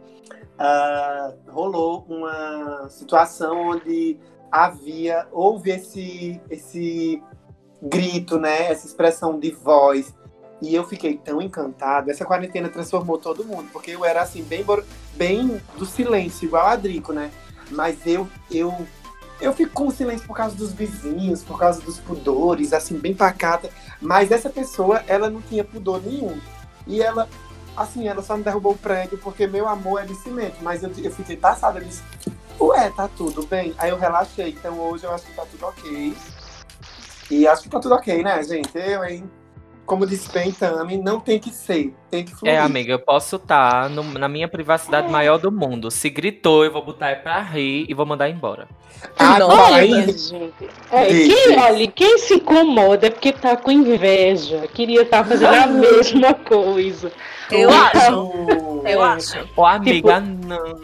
[0.59, 4.19] ah, rolou uma situação onde
[4.51, 7.23] havia, houve esse, esse
[7.83, 8.71] grito, né?
[8.73, 10.15] Essa expressão de voz.
[10.63, 12.11] E eu fiquei tão encantado.
[12.11, 14.65] Essa quarentena transformou todo mundo, porque eu era assim, bem,
[15.15, 17.31] bem do silêncio, igual a Drico, né?
[17.71, 18.73] Mas eu, eu,
[19.41, 23.71] eu fico com silêncio por causa dos vizinhos, por causa dos pudores, assim, bem pacata.
[24.01, 26.39] Mas essa pessoa, ela não tinha pudor nenhum.
[26.87, 27.29] E ela,
[27.77, 30.57] assim, ela só me derrubou o prédio porque meu amor é de cimento.
[30.63, 32.03] Mas eu, eu fiquei passada, eu disse,
[32.59, 33.75] ué, tá tudo bem.
[33.79, 34.51] Aí eu relaxei.
[34.51, 36.17] Então hoje eu acho que tá tudo ok.
[37.31, 38.71] E acho que tá tudo ok, né, gente?
[38.75, 39.29] Eu, hein?
[39.87, 42.53] Como disse bem Tami, não tem que ser, tem que fluir.
[42.53, 45.91] É, amiga, eu posso estar na minha privacidade maior do mundo.
[45.91, 48.67] Se gritou, eu vou botar é pra rir e vou mandar embora.
[49.19, 50.69] Agora, Olha, aí, gente.
[50.91, 54.67] É, quem, olha, quem se incomoda é porque tá com inveja.
[54.75, 57.13] Queria estar fazendo a mesma coisa.
[57.51, 58.15] Eu acho.
[58.17, 59.09] o- Eu É.
[59.09, 59.39] acho.
[59.57, 60.81] Ô, amiga, não.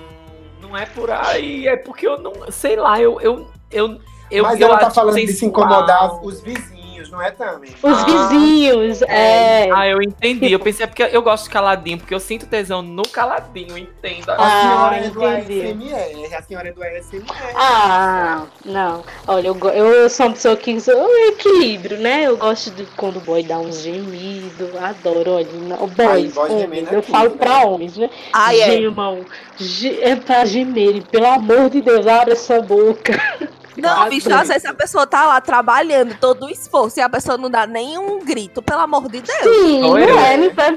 [0.60, 1.66] Não é por aí.
[1.66, 2.32] É porque eu não.
[2.50, 3.20] Sei lá, eu.
[3.20, 3.98] eu, eu,
[4.30, 7.68] eu Mas eu ela tá acho falando de se incomodar os vizinhos, não é, Tami?
[7.82, 9.68] Os Ah, vizinhos, é.
[9.72, 10.50] Ah, eu entendi.
[10.52, 14.34] Eu pensei é porque eu gosto de caladinho, porque eu sinto tesão no caladinho, entenda.
[14.34, 15.62] A Ah, senhora é do entendi.
[15.94, 17.24] ASMR, a senhora é do ASMR.
[17.54, 19.02] Ah, não.
[19.26, 22.22] Olha, eu, eu sou uma pessoa que sou um equilíbrio, né?
[22.24, 24.70] Eu gosto de quando o boy dá uns gemidos.
[24.80, 25.46] Adoro, olha.
[25.96, 27.36] Boys, boy homens, é eu falo né?
[27.36, 28.10] pra homens, né?
[28.32, 28.70] Ai, é.
[28.80, 29.24] Gemam.
[29.56, 31.02] Ge- É pra gemerem.
[31.02, 33.12] Pelo amor de Deus, abre essa boca.
[33.82, 37.36] Não, bicho, às vezes a pessoa tá lá trabalhando, todo o esforço, e a pessoa
[37.36, 39.38] não dá nenhum grito, pelo amor de Deus.
[39.42, 40.70] Sim, não é, não tá...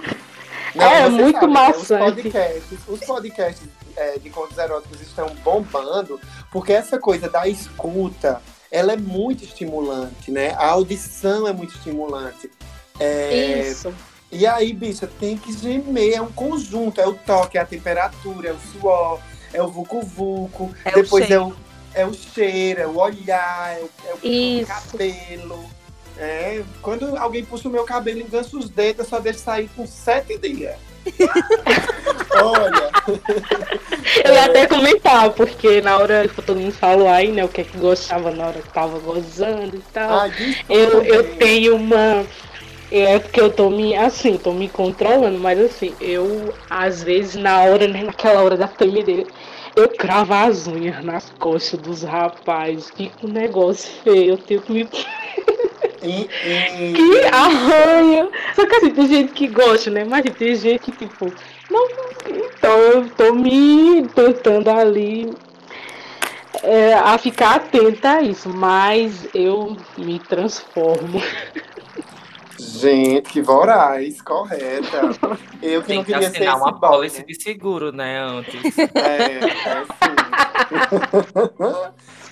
[0.73, 1.83] Não, É, muito sabe, né, maçante.
[1.83, 1.87] Os
[2.23, 6.19] podcasts, os podcasts é, de contos eróticos estão bombando
[6.51, 10.53] porque essa coisa da escuta, ela é muito estimulante, né?
[10.57, 12.51] A audição é muito estimulante.
[12.99, 13.93] É, Isso.
[14.31, 18.49] E aí, bicha, tem que gemer, é um conjunto, é o toque, é a temperatura,
[18.49, 19.19] é o suor,
[19.53, 21.47] é o vucu-vucu, É o depois é cheiro.
[21.47, 21.55] o,
[21.95, 25.65] é o cheiro, é o olhar, é o, é o cabelo.
[26.17, 29.87] É, quando alguém puxa o meu cabelo, engança os dedos, eu só deixo sair com
[29.87, 30.75] sete dias.
[32.41, 32.91] Olha,
[34.23, 37.61] Eu ia até comentar, porque na hora que todo mundo falou aí, né, o que
[37.61, 40.29] é que gostava na hora que tava gozando e tal.
[40.29, 42.25] desculpa, eu, eu tenho uma.
[42.91, 43.95] É porque eu tô me.
[43.95, 48.67] Assim, tô me controlando, mas assim, eu, às vezes, na hora, né, naquela hora da
[48.67, 49.25] tremedeira,
[49.75, 52.89] eu cravo as unhas nas costas dos rapazes.
[52.91, 54.87] Fica um negócio feio, eu tenho que me.
[56.05, 58.29] Que arranha!
[58.55, 60.03] Só que assim, tem gente que gosta, né?
[60.05, 61.33] Mas tem gente que, tipo.
[61.71, 61.87] Não,
[62.27, 65.33] então eu tô me tentando ali.
[66.63, 71.21] é, a ficar atenta a isso, mas eu me transformo.
[72.57, 75.01] Gente, que voraz, correta.
[75.61, 77.25] Eu que Tem não que queria ser assinar esse uma pólice né?
[77.25, 78.77] de seguro, né, antes.
[78.77, 80.15] É, é sim.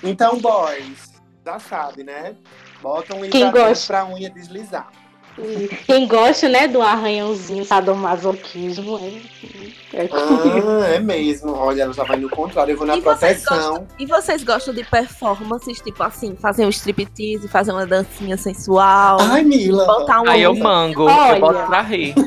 [0.10, 1.14] então, boys,
[1.46, 2.36] já sabe, né?
[2.82, 3.88] Bota um Quem hidratante gosta?
[3.88, 4.90] pra unha deslizar.
[5.88, 10.10] Quem gosta, né, do arranhãozinho sadomasoquismo é, é.
[10.12, 11.54] Ah, é mesmo.
[11.54, 12.74] Olha, ela já vai no contrário.
[12.74, 13.88] Eu vou na E vocês proteção.
[13.98, 19.18] E vocês gostam de performances, tipo assim, fazer um striptease, fazer uma dancinha sensual?
[19.22, 19.86] Ai, Mila.
[19.86, 21.36] Botar um- Aí eu mango, Olha.
[21.36, 22.14] eu boto pra rir.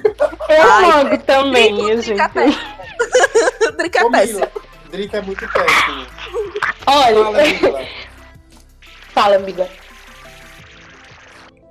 [0.49, 2.19] Eu Ai, mando também, minha gente.
[3.77, 4.39] Drica é péssimo.
[4.39, 4.53] Mila,
[4.93, 6.07] Drica é muito péssimo.
[6.87, 7.85] Olha, Fala, Mila.
[9.13, 9.69] fala, amiga.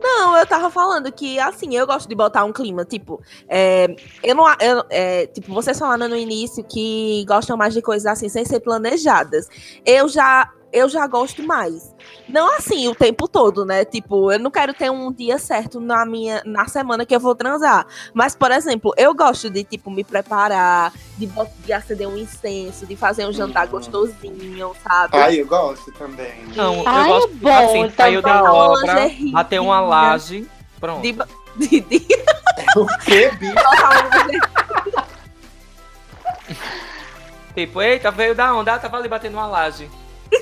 [0.08, 3.88] Não, eu tava falando que, assim, eu gosto de botar um clima, tipo, é,
[4.22, 8.30] eu não, eu, é, tipo, vocês falaram no início que gostam mais de coisas assim,
[8.30, 9.50] sem ser planejadas.
[9.84, 11.96] Eu já, eu já gosto mais.
[12.28, 13.86] Não assim, o tempo todo, né?
[13.86, 17.34] Tipo, eu não quero ter um dia certo na minha, na semana que eu vou
[17.34, 17.88] transar.
[18.14, 21.28] Mas, por exemplo, eu gosto de, tipo, me preparar, de,
[21.66, 23.72] de acender um incenso, de fazer um jantar Hum.
[23.72, 25.18] gostosinho, sabe?
[25.18, 26.46] Ai, eu gosto também.
[26.56, 29.12] Não, eu Ai, gosto é de, bom, assim, então saiu da botar uma obra,
[29.62, 30.48] uma laje,
[30.78, 31.02] pronto.
[31.02, 31.14] De,
[31.56, 32.06] de, de
[32.76, 33.56] O que, bicho?
[37.56, 39.90] Tipo, eita, veio da onda, ah, tava ali batendo uma laje.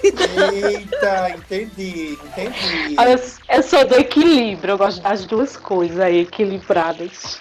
[0.04, 2.96] Eita, entendi, entendi.
[2.98, 3.20] Olha,
[3.50, 7.40] eu sou do equilíbrio, eu gosto das duas coisas aí, equilibradas.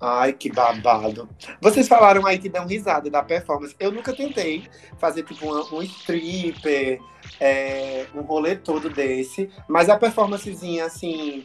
[0.00, 1.28] Ai, que babado.
[1.60, 3.76] Vocês falaram aí que dão risada da performance.
[3.78, 4.68] Eu nunca tentei
[4.98, 6.98] fazer tipo uma- um stripper,
[7.38, 11.44] é, um rolê todo desse, mas a performancezinha assim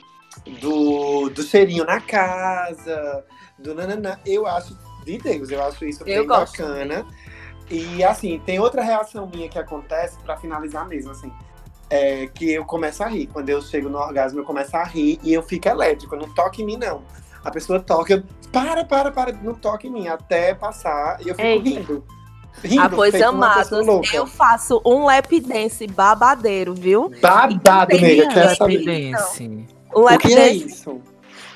[0.60, 3.24] do, do cheirinho na casa,
[3.60, 4.76] do nananã, eu acho
[5.06, 7.06] de Deus, eu acho isso Eu bem gosto bacana.
[7.70, 11.32] E assim, tem outra reação minha que acontece pra finalizar mesmo, assim.
[11.90, 13.28] É que eu começo a rir.
[13.28, 16.16] Quando eu chego no orgasmo, eu começo a rir e eu fico elétrico.
[16.16, 17.02] Não toque em mim, não.
[17.44, 18.24] A pessoa toca, eu.
[18.52, 21.70] Para, para, para, não toque em mim, até passar e eu fico Eita.
[21.70, 22.04] rindo.
[22.64, 24.16] Rindo, Ah, pois amados, louca.
[24.16, 27.12] eu faço um lap dance babadeiro, viu?
[27.22, 29.12] Babado, nega, quer Lap saber?
[29.12, 29.68] Dance.
[29.94, 31.02] O O lap que é dance isso?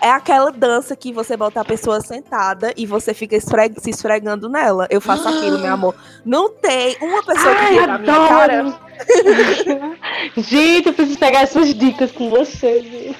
[0.01, 4.49] É aquela dança que você bota a pessoa sentada e você fica esfreg- se esfregando
[4.49, 4.87] nela.
[4.89, 5.95] Eu faço aquilo, meu amor.
[6.25, 8.79] Não tem uma pessoa que Ai, vira a minha cara.
[10.37, 13.15] Gente, eu preciso pegar essas dicas com você, viu?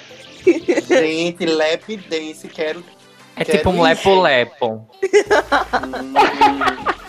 [0.87, 2.83] Gente, lap dance, quero.
[3.35, 4.67] É Quero tipo um lepo-lepo.
[4.67, 6.13] Hum.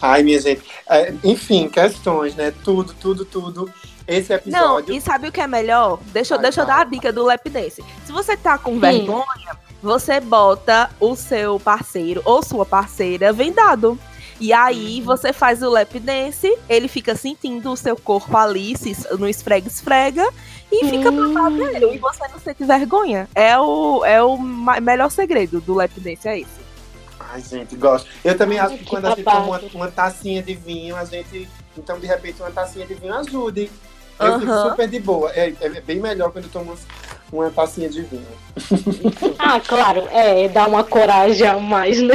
[0.00, 0.62] Ai, minha gente.
[0.88, 2.52] É, enfim, questões, né?
[2.62, 3.72] Tudo, tudo, tudo.
[4.06, 4.36] Esse Não,
[4.78, 4.94] episódio.
[4.94, 5.98] e sabe o que é melhor?
[6.12, 7.82] Deixa, eu- Ai, deixa eu dar a dica do lap dance.
[8.04, 13.98] Se você tá com vergonha, você bota o seu parceiro ou sua parceira vendado.
[14.38, 18.94] E aí você faz o lap dance, ele fica sentindo o seu corpo ali, se,
[19.18, 20.28] no esfrega-esfrega,
[20.70, 21.32] e fica Hum.
[21.32, 21.94] babadeiro.
[21.94, 23.28] E você não sente vergonha.
[23.34, 26.66] É o, é o melhor segredo do lap dance, é esse.
[27.18, 28.08] Ai, gente, gosto.
[28.22, 31.04] Eu também acho que que quando a gente toma uma, uma tacinha de vinho, a
[31.04, 31.48] gente.
[31.76, 33.70] Então, de repente, uma tacinha de vinho ajude.
[34.18, 34.70] Eu fico Aham.
[34.70, 35.30] super de boa.
[35.32, 36.74] É, é bem melhor quando eu tomo
[37.32, 38.26] uma tacinha de vinho.
[39.38, 42.14] Ah, claro, é, dá uma coragem a mais, né?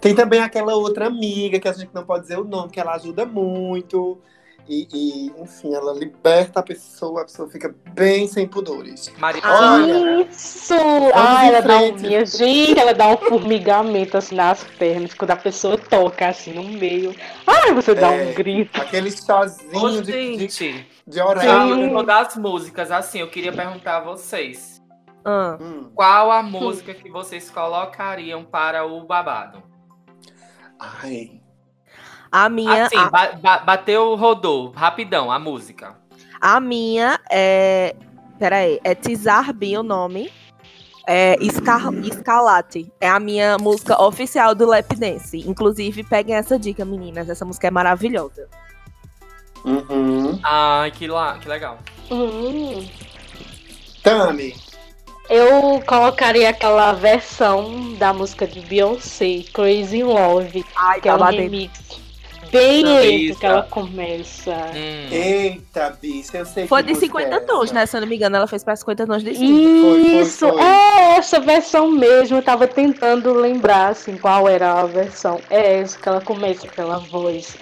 [0.00, 2.94] Tem também aquela outra amiga que a gente não pode dizer o nome, que ela
[2.94, 4.18] ajuda muito.
[4.66, 9.12] E, e, enfim, ela liberta a pessoa, a pessoa fica bem sem pudores.
[9.18, 10.22] Maria Olha.
[10.22, 10.74] Isso!
[11.14, 15.36] Ah, ela dá um, minha gente, ela dá um formigamento assim nas pernas, quando a
[15.36, 17.14] pessoa toca assim no meio.
[17.46, 18.30] Ai, você dá É.
[18.30, 18.80] um grito.
[18.80, 21.64] Aquele chazinho de, de, gente, de já orelha.
[21.90, 24.82] uma das músicas, assim, eu queria perguntar a vocês.
[25.26, 25.58] Ah.
[25.60, 25.90] Hum.
[25.94, 29.62] Qual a música que vocês colocariam para o babado?
[30.78, 31.43] Ai.
[32.34, 32.86] A minha.
[32.86, 35.94] Assim, a- ba- ba- bateu, rodou, rapidão, a música.
[36.40, 37.94] A minha é.
[38.40, 40.32] Peraí, é Tizarbi o nome.
[41.06, 42.92] É Scar Escalate.
[43.00, 45.48] É a minha música oficial do Lap Dance.
[45.48, 47.28] Inclusive, peguem essa dica, meninas.
[47.28, 48.48] Essa música é maravilhosa.
[49.64, 50.40] Uhum.
[50.42, 51.78] Ai, que, lá, que legal.
[52.10, 52.84] Hum.
[54.02, 54.56] Tami.
[55.30, 61.18] Eu colocaria aquela versão da música de Beyoncé, Crazy in Love, Ai, que é um
[61.18, 62.03] tava dentro.
[62.54, 63.40] Bem lento isso.
[63.40, 64.52] que ela começa.
[64.74, 65.08] Hum.
[65.10, 67.86] Eita, bicha, eu sei Foi que de música 50 é tons, né?
[67.86, 69.80] Se eu não me engano, ela fez para 50 tons de cinza.
[69.80, 70.60] foi, foi, Isso, foi.
[70.62, 72.38] é essa versão mesmo.
[72.38, 75.40] Eu tava tentando lembrar assim qual era a versão.
[75.50, 77.56] É essa que ela começa com aquela voz.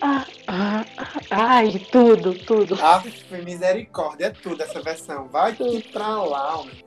[0.00, 2.78] Ah, ah, ah, ai, tudo, tudo.
[2.82, 3.02] Ah,
[3.42, 5.26] misericórdia, é tudo essa versão.
[5.28, 6.84] Vai que pra lá, homem.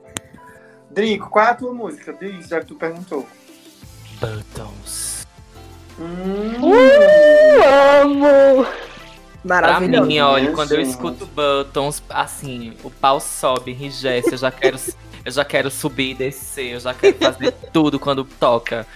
[0.90, 2.12] Drico, qual é a tua música?
[2.12, 3.26] Diz, já que tu perguntou.
[4.20, 5.26] Buttons.
[6.00, 6.59] Hum,
[9.44, 10.06] Maravilhoso.
[10.06, 14.78] mim, olha, quando eu escuto Buttons, assim, o pau sobe, enrijece, eu já quero,
[15.24, 18.86] eu já quero subir e descer, eu já quero fazer tudo quando toca.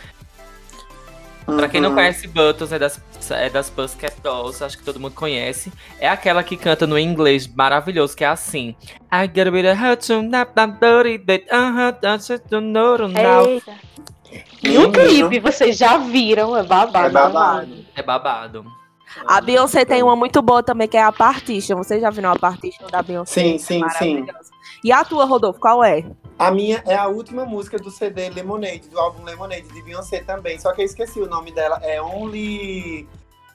[1.46, 1.96] Pra quem não uhum.
[1.96, 5.72] conhece Buttons, é das, é das Pussycat Dolls, acho que todo mundo conhece.
[5.98, 8.74] É aquela que canta no inglês maravilhoso, que é assim.
[9.12, 12.60] I get a bit of hurt to nap, nap, dirty, that, uh-huh, that's it, you
[12.60, 13.46] know, now.
[13.46, 13.74] Eita.
[14.62, 17.06] E o clipe, vocês já viram, é babado.
[17.06, 17.84] É babado.
[17.94, 18.83] É babado.
[19.26, 21.76] A Beyoncé tem uma muito boa também, que é a Partition.
[21.76, 23.40] Vocês já viram a Partition da Beyoncé?
[23.40, 24.26] Sim, sim, sim.
[24.82, 26.04] E a tua, Rodolfo, qual é?
[26.38, 30.58] A minha é a última música do CD Lemonade, do álbum Lemonade, de Beyoncé também.
[30.58, 31.78] Só que eu esqueci o nome dela.
[31.82, 33.08] É Only.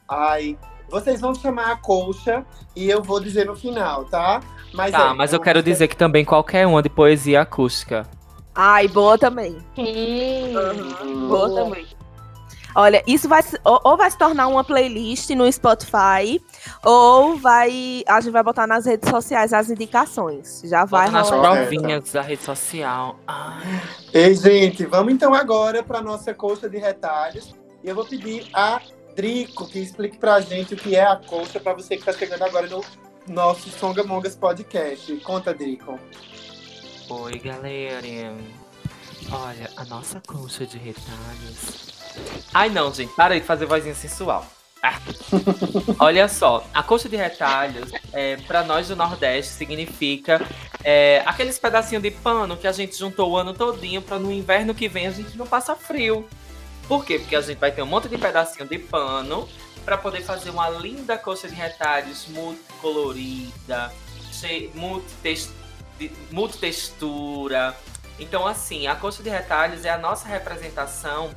[0.08, 0.58] Ai.
[0.90, 2.44] Vocês vão chamar a colcha
[2.76, 4.42] e eu vou dizer no final, tá?
[4.74, 8.08] Mas Tá, é, mas é eu quero dizer que também qualquer uma de poesia acústica.
[8.56, 9.58] Ai, boa também.
[9.78, 11.28] Hum.
[11.28, 11.86] Boa também.
[12.76, 16.40] Olha, isso vai se- ou, vai se tornar uma playlist no Spotify,
[16.86, 20.62] ou vai a gente vai botar nas redes sociais as indicações.
[20.66, 21.56] Já vai Bota nas rolar.
[21.58, 23.18] provinhas da rede social.
[23.28, 23.82] Ai.
[24.14, 27.56] Ei, gente, vamos então agora para nossa colcha de retalhos.
[27.84, 28.80] E eu vou pedir a
[29.16, 32.44] Drico que explique pra gente o que é a colcha para você que tá chegando
[32.44, 32.84] agora no
[33.28, 35.14] nosso Songamongas Podcast.
[35.18, 36.00] Conta, Drico.
[37.10, 38.34] Oi, galera.
[39.32, 41.99] Olha, a nossa colcha de retalhos.
[42.54, 44.46] Ai, não, gente, para de fazer vozinha sensual.
[44.82, 44.98] Ah.
[46.00, 50.42] Olha só, a colcha de retalhos, é, para nós do Nordeste, significa
[50.84, 54.74] é, aqueles pedacinhos de pano que a gente juntou o ano todinho para no inverno
[54.74, 56.28] que vem a gente não passa frio.
[56.88, 57.20] Por quê?
[57.20, 59.48] Porque a gente vai ter um monte de pedacinho de pano
[59.84, 63.92] para poder fazer uma linda colcha de retalhos multicolorida,
[66.32, 67.76] multitextura.
[68.18, 71.32] Então, assim, a colcha de retalhos é a nossa representação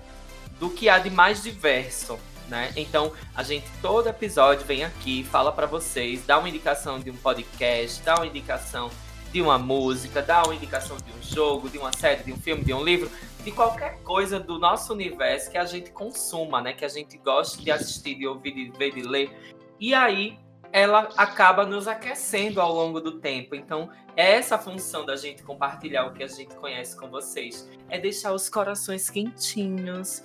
[0.62, 2.72] do que há de mais diverso, né?
[2.76, 7.16] Então, a gente todo episódio vem aqui, fala para vocês, dá uma indicação de um
[7.16, 8.88] podcast, dá uma indicação
[9.32, 12.62] de uma música, dá uma indicação de um jogo, de uma série, de um filme,
[12.62, 13.10] de um livro,
[13.42, 16.72] de qualquer coisa do nosso universo que a gente consuma, né?
[16.72, 19.36] Que a gente goste de assistir, de ouvir, de ver, de ler.
[19.80, 20.38] E aí
[20.70, 23.56] ela acaba nos aquecendo ao longo do tempo.
[23.56, 27.68] Então, é essa a função da gente compartilhar o que a gente conhece com vocês.
[27.88, 30.22] É deixar os corações quentinhos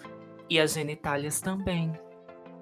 [0.50, 1.92] e as genitálias também.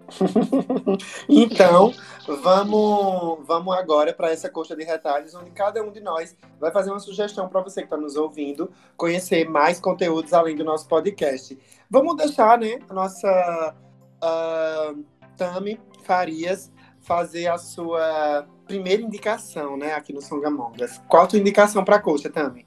[1.27, 1.93] Então,
[2.41, 6.91] vamos, vamos agora para essa coxa de retalhos, onde cada um de nós vai fazer
[6.91, 11.57] uma sugestão para você que está nos ouvindo conhecer mais conteúdos além do nosso podcast.
[11.89, 13.75] Vamos deixar, né, a nossa
[14.21, 14.93] ah,
[15.37, 16.71] Tami Farias
[17.01, 21.01] fazer a sua primeira indicação, né, aqui no Songamongas.
[21.07, 22.64] Qual a tua indicação para a coxa, Tami?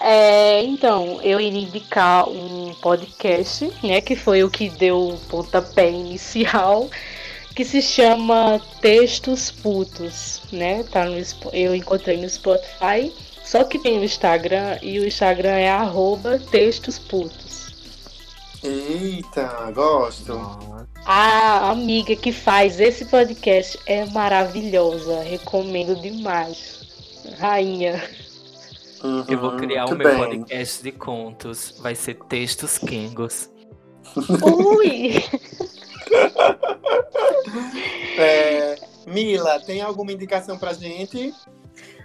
[0.00, 5.90] É, então, eu iria indicar um podcast, né, que foi o que deu o pontapé
[5.90, 6.88] inicial,
[7.54, 10.84] que se chama Textos Putos, né?
[10.84, 11.16] Tá no,
[11.52, 16.98] eu encontrei no Spotify, só que tem o Instagram e o Instagram é arroba Textos
[16.98, 17.74] Putos.
[18.62, 20.38] Eita, gosto.
[21.04, 26.80] A amiga que faz esse podcast é maravilhosa, recomendo demais.
[27.38, 28.02] Rainha.
[29.28, 30.16] Eu vou criar o meu bem.
[30.16, 31.78] podcast de contos.
[31.80, 33.50] Vai ser Textos Kengos.
[34.16, 35.22] Ui!
[38.18, 38.76] É,
[39.06, 41.34] Mila, tem alguma indicação pra gente?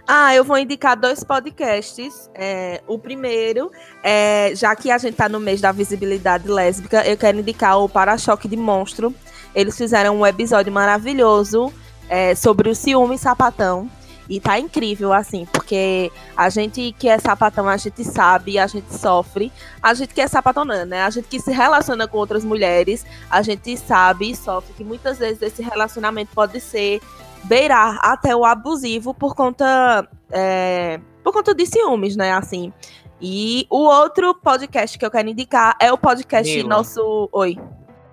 [0.06, 2.30] Ah, eu vou indicar dois podcasts.
[2.34, 3.70] É, o primeiro,
[4.02, 7.88] é, já que a gente tá no mês da visibilidade lésbica, eu quero indicar o
[7.88, 9.14] Para-Choque de Monstro.
[9.54, 11.72] Eles fizeram um episódio maravilhoso
[12.08, 13.88] é, sobre o ciúme sapatão.
[14.32, 18.94] E tá incrível, assim, porque a gente que é sapatão, a gente sabe, a gente
[18.94, 19.52] sofre.
[19.82, 21.02] A gente que é sapatão, não, né?
[21.02, 25.18] A gente que se relaciona com outras mulheres, a gente sabe e sofre que muitas
[25.18, 27.02] vezes esse relacionamento pode ser
[27.44, 32.32] beirar até o abusivo por conta é, por conta de ciúmes, né?
[32.32, 32.72] Assim.
[33.20, 37.28] E o outro podcast que eu quero indicar é o podcast nosso.
[37.32, 37.58] Oi.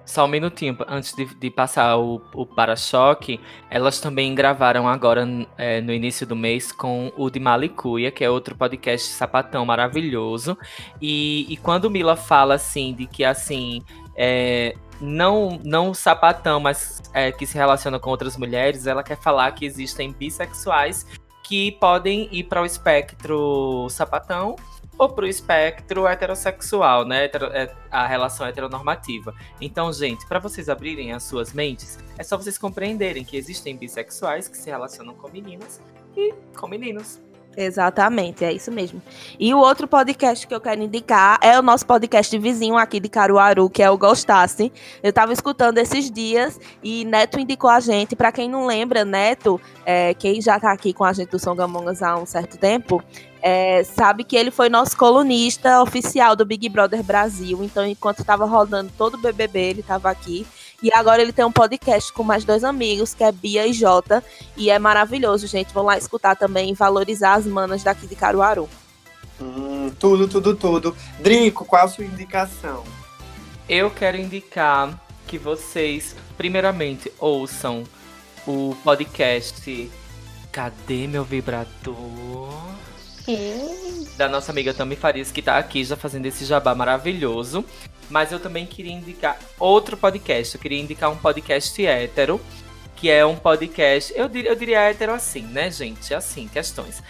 [0.10, 3.40] Só um minutinho, antes de, de passar o, o para-choque,
[3.70, 5.24] elas também gravaram agora,
[5.56, 10.58] é, no início do mês, com o de Malicuia, que é outro podcast sapatão maravilhoso.
[11.00, 13.84] E, e quando Mila fala, assim, de que, assim,
[14.16, 19.52] é, não, não sapatão, mas é, que se relaciona com outras mulheres, ela quer falar
[19.52, 21.06] que existem bissexuais
[21.44, 24.56] que podem ir para o espectro sapatão
[25.00, 27.26] ou para o espectro heterossexual, né?
[27.54, 29.34] É, a relação heteronormativa.
[29.62, 34.50] Então, gente, para vocês abrirem as suas mentes, é só vocês compreenderem que existem bissexuais
[34.50, 35.82] que se relacionam com meninas
[36.18, 37.22] e com meninos.
[37.58, 39.02] Exatamente, é isso mesmo.
[39.40, 43.10] E o outro podcast que eu quero indicar é o nosso podcast vizinho aqui de
[43.10, 44.72] Caruaru, que é o Gostasse.
[45.02, 48.16] Eu estava escutando esses dias e Neto indicou a gente.
[48.16, 52.04] Para quem não lembra, Neto, é, quem já está aqui com a gente do Songamongas
[52.04, 53.04] há um certo tempo,
[53.42, 57.64] é, sabe que ele foi nosso colunista oficial do Big Brother Brasil.
[57.64, 60.46] Então, enquanto estava rodando todo o BBB, ele estava aqui.
[60.82, 64.24] E agora ele tem um podcast com mais dois amigos, que é Bia e Jota.
[64.56, 65.74] E é maravilhoso, gente.
[65.74, 68.70] Vão lá escutar também e valorizar as manas daqui de Caruaru.
[69.42, 70.96] Hum, tudo, tudo, tudo.
[71.20, 72.84] Drico, qual a sua indicação?
[73.68, 77.84] Eu quero indicar que vocês, primeiramente, ouçam
[78.48, 79.92] o podcast
[80.52, 82.79] Cadê Meu Vibrador?
[84.18, 87.64] Da nossa amiga Tami Farias, que tá aqui já fazendo esse jabá maravilhoso.
[88.10, 90.56] Mas eu também queria indicar outro podcast.
[90.56, 92.42] Eu queria indicar um podcast hétero,
[92.96, 94.12] que é um podcast.
[94.16, 96.14] Eu diria, eu diria hétero assim, né, gente?
[96.14, 97.04] Assim, questões.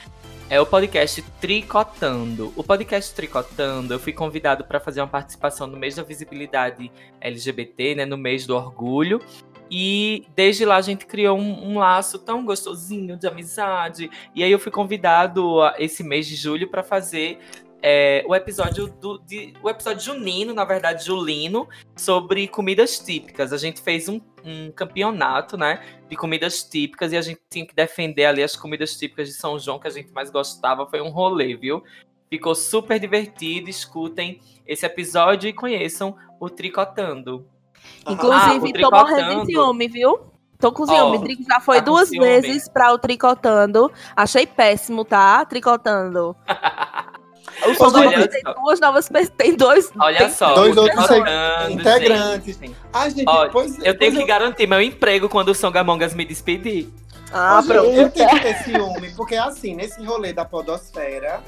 [0.49, 2.51] É o podcast Tricotando.
[2.55, 6.91] O podcast Tricotando, eu fui convidado para fazer uma participação no mês da visibilidade
[7.21, 9.21] LGBT, né, no mês do orgulho.
[9.69, 14.09] E desde lá a gente criou um, um, laço tão gostosinho de amizade.
[14.33, 17.39] E aí eu fui convidado a, esse mês de julho para fazer
[17.81, 23.53] é, o episódio do de, o episódio junino, na verdade julino, sobre comidas típicas.
[23.53, 27.75] A gente fez um, um, campeonato, né, de comidas típicas e a gente tinha que
[27.75, 30.87] defender ali as comidas típicas de São João que a gente mais gostava.
[30.87, 31.83] Foi um rolê, viu?
[32.29, 33.69] Ficou super divertido.
[33.69, 37.47] Escutem esse episódio e conheçam o Tricotando.
[38.07, 40.19] Inclusive, ah, tô morrendo de ciúme, viu?
[40.59, 41.17] Tô com ciúme.
[41.17, 43.91] Oh, Drico já foi tá duas vezes para o Tricotando.
[44.15, 45.45] Achei péssimo, tá?
[45.45, 46.35] Tricotando.
[47.67, 49.91] O São tem duas novas tem dois.
[49.99, 51.05] Olha tem só, dois outros
[51.69, 52.57] integrantes.
[52.57, 52.75] Gente.
[52.93, 54.25] Ah, gente, Olha, pois, eu tenho que eu...
[54.25, 56.89] garantir meu emprego quando o São Gamongas me despedir.
[57.33, 57.89] Ah, pronto.
[57.89, 61.41] Eu tenho que ter ciúme, porque assim, nesse rolê da Podosfera.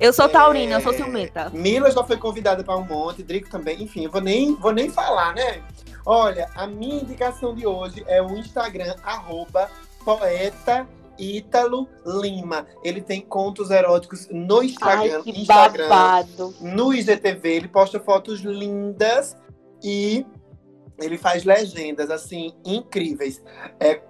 [0.00, 0.76] Eu sou taurina, é...
[0.76, 1.50] eu sou ciumenta.
[1.50, 3.82] Mila já foi convidada para um monte, Drico também.
[3.82, 5.62] Enfim, eu vou nem, vou nem falar, né?
[6.04, 9.70] Olha, a minha indicação de hoje é o Instagram, arroba
[10.04, 10.86] poeta
[11.18, 12.66] Ítalo Lima.
[12.82, 15.88] Ele tem contos eróticos no Instagram, Ai, Instagram
[16.60, 17.48] no IGTV.
[17.48, 19.36] Ele posta fotos lindas
[19.82, 20.26] e
[20.98, 23.42] ele faz legendas assim incríveis.
[23.78, 24.00] É,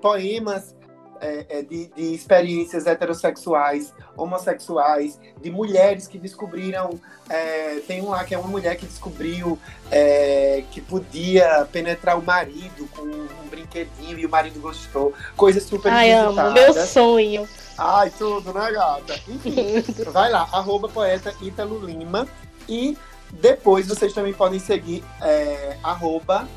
[0.00, 0.74] poemas
[1.20, 6.98] é, é, de, de, experiências heterossexuais, homossexuais, de mulheres que descobriram.
[7.28, 9.58] É, tem um lá que é uma mulher que descobriu
[9.90, 15.12] é, que podia penetrar o marido com um brinquedinho e o marido gostou.
[15.36, 17.48] Coisas super Ai, amo, meu sonho.
[17.76, 19.20] Ai, tudo, né, gata?
[19.28, 22.26] Enfim, vai lá, arroba poeta Ítalo Lima.
[22.68, 22.96] E
[23.30, 26.48] depois vocês também podem seguir é, arroba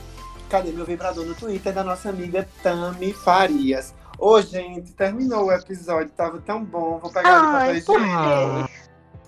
[0.52, 3.94] Cadê meu vibrador no Twitter da nossa amiga Tami Farias.
[4.22, 7.00] Ô, gente, terminou o episódio, tava tão bom.
[7.00, 7.84] Vou pegar Ai, ali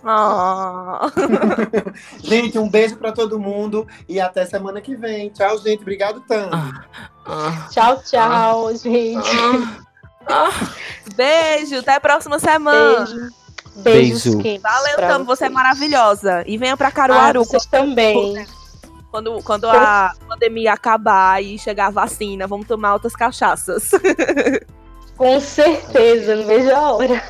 [0.06, 1.10] Ah.
[2.20, 5.30] gente, um beijo para todo mundo e até semana que vem.
[5.30, 5.82] Tchau, gente.
[5.82, 6.56] Obrigado, tanto.
[6.56, 6.86] Ah.
[7.26, 7.68] Ah.
[7.72, 8.74] Tchau, tchau, ah.
[8.76, 9.32] gente.
[11.16, 13.06] Beijo, até a próxima semana.
[13.06, 13.34] Beijo.
[13.78, 14.26] Beijos
[14.62, 16.44] Valeu, Tamo, você é maravilhosa.
[16.46, 17.41] E venha pra Caruaru.
[17.41, 18.46] Ah, vocês também.
[19.10, 23.89] Quando, quando a pandemia acabar e chegar a vacina, vamos tomar outras cachaças.
[25.24, 27.24] Com certeza, não vejo a hora.